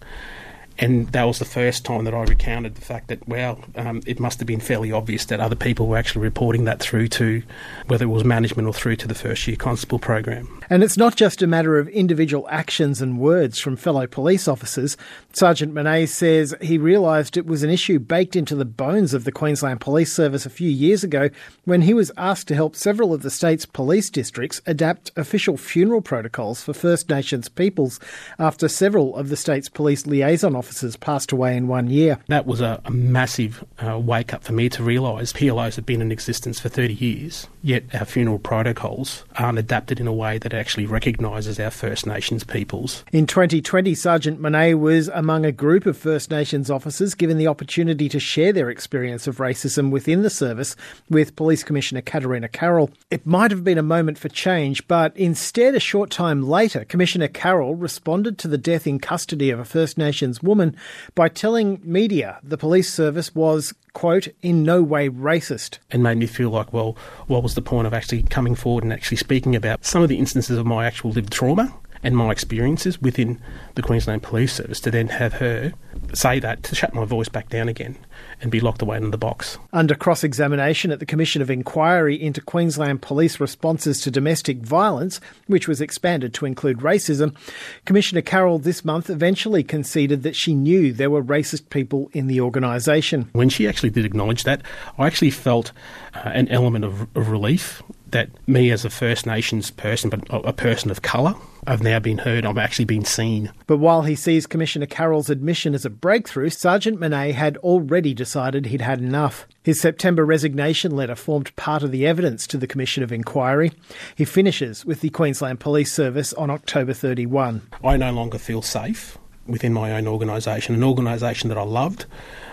And 0.79 1.09
that 1.13 1.25
was 1.25 1.39
the 1.39 1.47
first 1.47 1.87
time 1.87 2.05
that 2.05 2.13
I 2.13 2.23
recounted 2.23 2.75
the 2.75 2.83
fact 2.83 3.09
that, 3.09 3.27
well, 3.27 3.65
um, 3.75 4.03
it 4.07 4.21
must 4.21 4.41
have 4.41 4.47
been 4.47 4.61
fairly 4.61 4.93
obvious 4.93 5.25
that 5.27 5.41
other 5.41 5.57
people 5.57 5.87
were 5.87 5.97
actually 5.97 6.23
reporting 6.23 6.65
that 6.65 6.81
through 6.81 7.09
to 7.09 7.43
whether 7.87 8.05
it 8.05 8.09
was 8.09 8.25
management 8.25 8.69
or 8.69 8.75
through 8.75 8.97
to 8.97 9.09
the 9.09 9.15
first 9.15 9.47
year 9.47 9.57
constable 9.57 9.99
program. 9.99 10.62
And 10.73 10.83
it's 10.83 10.97
not 10.97 11.17
just 11.17 11.43
a 11.43 11.47
matter 11.47 11.79
of 11.79 11.87
individual 11.89 12.49
actions 12.51 13.03
and 13.03 13.19
words 13.19 13.59
from 13.59 13.77
fellow 13.77 14.07
police 14.07 14.49
officers. 14.49 14.97
Sergeant 15.35 15.75
Monet 15.75 16.07
says 16.07 16.55
he 16.63 16.79
realised 16.79 17.37
it 17.37 17.45
was 17.45 17.63
an 17.63 17.69
issue 17.69 17.99
baked 17.99 18.37
into 18.37 18.55
the 18.55 18.65
bones 18.65 19.13
of 19.13 19.25
the 19.25 19.33
Queensland 19.33 19.83
Police 19.83 20.15
Service 20.15 20.47
a 20.47 20.49
few 20.49 20.71
years 20.71 21.05
ago 21.05 21.29
when 21.67 21.83
he 21.83 21.93
was 21.93 22.11
asked 22.17 22.49
to 22.49 22.55
help 22.55 22.75
several 22.75 23.13
of 23.13 23.21
the 23.21 23.29
state's 23.31 23.67
police 23.67 24.09
districts 24.09 24.63
adapt 24.65 25.11
official 25.15 25.59
funeral 25.59 26.01
protocols 26.01 26.63
for 26.63 26.73
First 26.73 27.11
Nations 27.11 27.51
peoples 27.51 28.01
after 28.39 28.67
several 28.67 29.15
of 29.15 29.29
the 29.29 29.37
state's 29.37 29.69
police 29.69 30.07
liaison 30.07 30.57
officers 30.57 30.97
passed 30.97 31.33
away 31.33 31.55
in 31.55 31.69
one 31.69 31.91
year. 31.91 32.19
That 32.29 32.47
was 32.47 32.63
a, 32.63 32.81
a 32.87 32.91
massive 32.91 33.63
uh, 33.79 33.99
wake 33.99 34.33
up 34.33 34.43
for 34.43 34.55
me 34.55 34.71
to 34.71 34.83
realise 34.83 35.35
PLOs 35.35 35.77
have 35.77 35.85
been 35.85 36.01
in 36.01 36.11
existence 36.11 36.59
for 36.59 36.71
30 36.71 36.95
years, 36.95 37.47
yet 37.63 37.85
our 37.95 38.05
funeral 38.05 38.39
protocols 38.39 39.25
aren't 39.37 39.59
adapted 39.59 40.01
in 40.01 40.07
a 40.07 40.13
way 40.13 40.39
that 40.39 40.55
actually 40.55 40.87
recognises 40.87 41.59
our 41.59 41.71
First 41.71 42.07
Nations 42.07 42.45
peoples. 42.45 43.05
In 43.13 43.27
2020, 43.27 43.95
Sergeant 43.95 44.41
Monet 44.41 44.75
was 44.75 45.09
among 45.09 45.45
a 45.45 45.53
group 45.53 45.85
of 45.85 45.97
First 45.97 46.31
Nations 46.31 46.71
officers 46.71 47.15
given 47.15 47.39
the 47.39 47.49
opportunity 47.49 48.09
to 48.09 48.21
share 48.21 48.53
their 48.53 48.71
experience 48.71 49.27
of 49.27 49.39
racism 49.39 49.91
within 49.91 50.23
the 50.23 50.31
service 50.31 50.77
with 51.11 51.37
Police 51.37 51.65
Commissioner 51.65 52.03
Katarina 52.03 52.49
Carroll. 52.49 52.91
It 53.11 53.27
might 53.27 53.51
have 53.51 53.65
been 53.65 53.79
a 53.79 53.83
moment 53.83 54.19
for 54.19 54.29
change, 54.29 54.87
but 54.87 55.17
instead, 55.17 55.75
a 55.75 55.81
short 55.81 56.11
time 56.11 56.43
later, 56.43 56.85
Commissioner 56.85 57.29
Carroll 57.29 57.75
responded 57.75 58.39
to 58.39 58.49
the 58.49 58.59
death 58.59 58.87
in 58.87 58.99
custody 58.99 59.51
of 59.51 59.59
a 59.59 59.65
First 59.65 59.99
Nations 59.99 60.43
woman 60.43 60.53
woman 60.53 60.77
by 61.15 61.29
telling 61.29 61.81
media 61.83 62.39
the 62.43 62.59
police 62.59 62.93
service 62.93 63.35
was, 63.35 63.73
quote, 63.93 64.29
in 64.43 64.63
no 64.63 64.83
way 64.83 65.09
racist. 65.09 65.79
And 65.91 66.03
made 66.03 66.19
me 66.19 66.27
feel 66.27 66.51
like, 66.51 66.73
well, 66.73 66.97
what 67.27 67.43
was 67.43 67.55
the 67.55 67.63
point 67.63 67.87
of 67.87 67.95
actually 67.95 68.23
coming 68.23 68.55
forward 68.55 68.85
and 68.85 68.93
actually 68.93 69.19
speaking 69.19 69.55
about 69.55 69.85
some 69.85 70.03
of 70.03 70.09
the 70.09 70.19
instances 70.19 70.59
of 70.59 70.67
my 70.67 70.87
actual 70.87 71.11
lived 71.11 71.33
trauma? 71.33 71.75
And 72.03 72.17
my 72.17 72.31
experiences 72.31 73.01
within 73.01 73.41
the 73.75 73.83
Queensland 73.83 74.23
Police 74.23 74.55
Service 74.55 74.81
to 74.81 74.91
then 74.91 75.09
have 75.09 75.35
her 75.35 75.73
say 76.15 76.39
that, 76.41 76.63
to 76.65 76.75
shut 76.75 76.95
my 76.95 77.05
voice 77.05 77.29
back 77.29 77.49
down 77.49 77.69
again 77.69 77.97
and 78.41 78.51
be 78.51 78.61
locked 78.61 78.83
away 78.83 78.97
in 78.97 79.11
the 79.11 79.19
box. 79.19 79.59
Under 79.73 79.95
cross 79.95 80.25
examination 80.25 80.91
at 80.91 80.99
the 80.99 81.07
Commission 81.07 81.43
of 81.43 81.51
Inquiry 81.51 82.21
into 82.21 82.41
Queensland 82.41 83.03
Police 83.03 83.41
responses 83.41 84.01
to 84.03 84.11
domestic 84.11 84.59
violence, 84.59 85.21
which 85.47 85.69
was 85.69 85.81
expanded 85.81 86.35
to 86.35 86.47
include 86.47 86.79
racism, 86.79 87.37
Commissioner 87.85 88.23
Carroll 88.23 88.59
this 88.59 88.85
month 88.85 89.09
eventually 89.09 89.63
conceded 89.63 90.23
that 90.23 90.37
she 90.37 90.55
knew 90.55 90.93
there 90.93 91.11
were 91.11 91.23
racist 91.23 91.71
people 91.71 92.11
in 92.13 92.27
the 92.27 92.41
organisation. 92.41 93.29
When 93.33 93.49
she 93.49 93.69
actually 93.69 93.91
did 93.91 94.05
acknowledge 94.05 94.45
that, 94.45 94.63
I 94.99 95.07
actually 95.07 95.31
felt 95.31 95.73
uh, 96.15 96.21
an 96.25 96.49
element 96.49 96.85
of, 96.85 97.03
of 97.17 97.29
relief 97.29 97.83
that 98.13 98.31
me 98.47 98.71
as 98.71 98.85
a 98.85 98.91
First 98.91 99.27
Nations 99.27 99.71
person, 99.71 100.09
but 100.09 100.25
a 100.31 100.53
person 100.53 100.91
of 100.91 101.03
colour, 101.03 101.35
I've 101.67 101.83
now 101.83 101.99
been 101.99 102.19
heard, 102.19 102.47
I've 102.47 102.59
actually 102.59 102.85
been 102.87 103.05
seen. 103.05 103.53
But 103.67 103.79
while 103.79 104.03
he 104.03 104.15
sees 104.15 104.47
Commissioner 104.47 104.87
Carroll's 104.87 105.31
admission 105.31 105.75
as 105.75 105.85
a 105.85 105.91
breakthrough, 105.91 106.51
Sergeant 106.51 106.99
Monet 106.99 107.33
had 107.33 107.57
already 107.59 108.15
decided 108.15 108.67
he'd 108.67 108.81
had 108.81 109.01
enough. 109.01 109.47
His 109.63 109.81
September 109.81 110.25
resignation 110.25 110.95
letter 110.97 111.15
formed 111.15 111.55
part 111.57 111.83
of 111.83 111.91
the 111.91 112.07
evidence 112.07 112.47
to 112.49 112.57
the 112.57 112.67
Commission 112.67 113.03
of 113.03 113.13
Inquiry. 113.13 113.73
He 114.17 114.25
finishes 114.25 114.85
with 114.85 115.01
the 115.01 115.11
Queensland 115.11 115.61
Police 115.61 115.93
Service 115.93 116.33
on 116.35 116.51
October 116.51 116.93
31. 116.93 117.63
I 117.85 117.97
no 117.97 118.13
longer 118.13 118.39
feel 118.39 118.63
safe 118.63 119.19
within 119.47 119.73
my 119.73 119.93
own 119.93 120.07
organisation, 120.07 120.75
an 120.75 120.85
organisation 120.85 121.49
that 121.49 121.59
I 121.59 121.63
loved, 121.63 122.07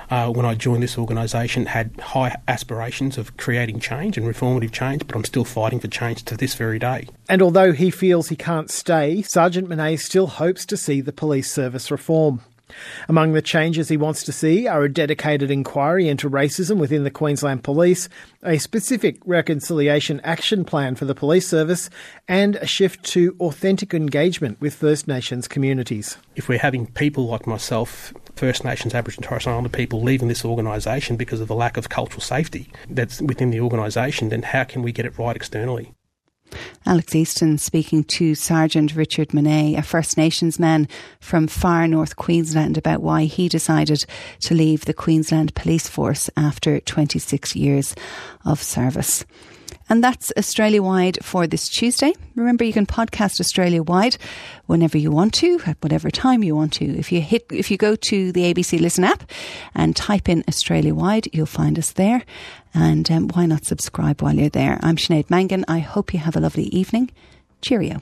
uh, 0.09 0.29
when 0.29 0.45
I 0.45 0.55
joined 0.55 0.83
this 0.83 0.97
organisation, 0.97 1.67
had 1.67 1.91
high 1.99 2.35
aspirations 2.47 3.17
of 3.17 3.37
creating 3.37 3.79
change 3.79 4.17
and 4.17 4.25
reformative 4.25 4.71
change, 4.71 5.05
but 5.05 5.15
I'm 5.15 5.25
still 5.25 5.45
fighting 5.45 5.79
for 5.79 5.87
change 5.87 6.23
to 6.25 6.37
this 6.37 6.55
very 6.55 6.79
day. 6.79 7.07
And 7.27 7.41
although 7.41 7.71
he 7.71 7.91
feels 7.91 8.29
he 8.29 8.35
can't 8.35 8.71
stay, 8.71 9.21
Sergeant 9.21 9.69
Monet 9.69 9.97
still 9.97 10.27
hopes 10.27 10.65
to 10.67 10.77
see 10.77 11.01
the 11.01 11.13
police 11.13 11.51
service 11.51 11.91
reform. 11.91 12.41
Among 13.07 13.33
the 13.33 13.41
changes 13.41 13.89
he 13.89 13.97
wants 13.97 14.23
to 14.23 14.31
see 14.31 14.67
are 14.67 14.83
a 14.83 14.91
dedicated 14.91 15.51
inquiry 15.51 16.07
into 16.07 16.29
racism 16.29 16.77
within 16.77 17.03
the 17.03 17.11
Queensland 17.11 17.63
Police, 17.63 18.09
a 18.43 18.57
specific 18.57 19.17
reconciliation 19.25 20.19
action 20.23 20.63
plan 20.63 20.95
for 20.95 21.05
the 21.05 21.15
police 21.15 21.47
service, 21.47 21.89
and 22.27 22.55
a 22.57 22.65
shift 22.65 23.03
to 23.05 23.35
authentic 23.39 23.93
engagement 23.93 24.59
with 24.61 24.73
First 24.73 25.07
Nations 25.07 25.47
communities. 25.47 26.17
If 26.35 26.47
we're 26.47 26.59
having 26.59 26.87
people 26.87 27.27
like 27.27 27.47
myself, 27.47 28.13
First 28.35 28.63
Nations, 28.63 28.93
Aboriginal 28.93 29.27
Torres 29.27 29.43
Strait 29.43 29.53
Islander 29.53 29.69
people 29.69 30.01
leaving 30.01 30.27
this 30.27 30.45
organisation 30.45 31.17
because 31.17 31.41
of 31.41 31.47
the 31.47 31.55
lack 31.55 31.77
of 31.77 31.89
cultural 31.89 32.21
safety 32.21 32.71
that's 32.89 33.21
within 33.21 33.49
the 33.49 33.59
organisation, 33.61 34.29
then 34.29 34.43
how 34.43 34.63
can 34.63 34.81
we 34.81 34.91
get 34.91 35.05
it 35.05 35.17
right 35.17 35.35
externally? 35.35 35.93
Alex 36.85 37.15
Easton 37.15 37.57
speaking 37.57 38.03
to 38.05 38.35
Sergeant 38.35 38.95
Richard 38.95 39.33
Monet, 39.33 39.75
a 39.75 39.81
First 39.81 40.17
Nations 40.17 40.59
man 40.59 40.87
from 41.19 41.47
far 41.47 41.87
north 41.87 42.15
Queensland, 42.15 42.77
about 42.77 43.01
why 43.01 43.25
he 43.25 43.49
decided 43.49 44.05
to 44.41 44.55
leave 44.55 44.85
the 44.85 44.93
Queensland 44.93 45.55
Police 45.55 45.87
Force 45.87 46.29
after 46.35 46.79
26 46.79 47.55
years 47.55 47.95
of 48.45 48.61
service. 48.61 49.25
And 49.89 50.03
that's 50.03 50.31
Australia 50.37 50.83
wide 50.83 51.17
for 51.23 51.47
this 51.47 51.67
Tuesday. 51.67 52.13
Remember, 52.35 52.63
you 52.63 52.73
can 52.73 52.85
podcast 52.85 53.39
Australia 53.39 53.81
wide 53.81 54.17
whenever 54.67 54.97
you 54.97 55.11
want 55.11 55.33
to, 55.35 55.59
at 55.65 55.77
whatever 55.81 56.11
time 56.11 56.43
you 56.43 56.55
want 56.55 56.73
to. 56.73 56.85
If 56.85 57.11
you 57.11 57.21
hit, 57.21 57.47
if 57.51 57.71
you 57.71 57.77
go 57.77 57.95
to 57.95 58.31
the 58.31 58.53
ABC 58.53 58.79
Listen 58.79 59.03
app 59.03 59.29
and 59.73 59.95
type 59.95 60.29
in 60.29 60.43
Australia 60.47 60.93
wide, 60.93 61.27
you'll 61.33 61.47
find 61.47 61.79
us 61.79 61.91
there. 61.93 62.23
And 62.73 63.09
um, 63.09 63.29
why 63.29 63.47
not 63.47 63.65
subscribe 63.65 64.21
while 64.21 64.35
you're 64.35 64.49
there? 64.49 64.79
I'm 64.83 64.97
Sinead 64.97 65.29
Mangan. 65.31 65.65
I 65.67 65.79
hope 65.79 66.13
you 66.13 66.19
have 66.19 66.35
a 66.35 66.39
lovely 66.39 66.65
evening. 66.65 67.09
Cheerio. 67.61 68.01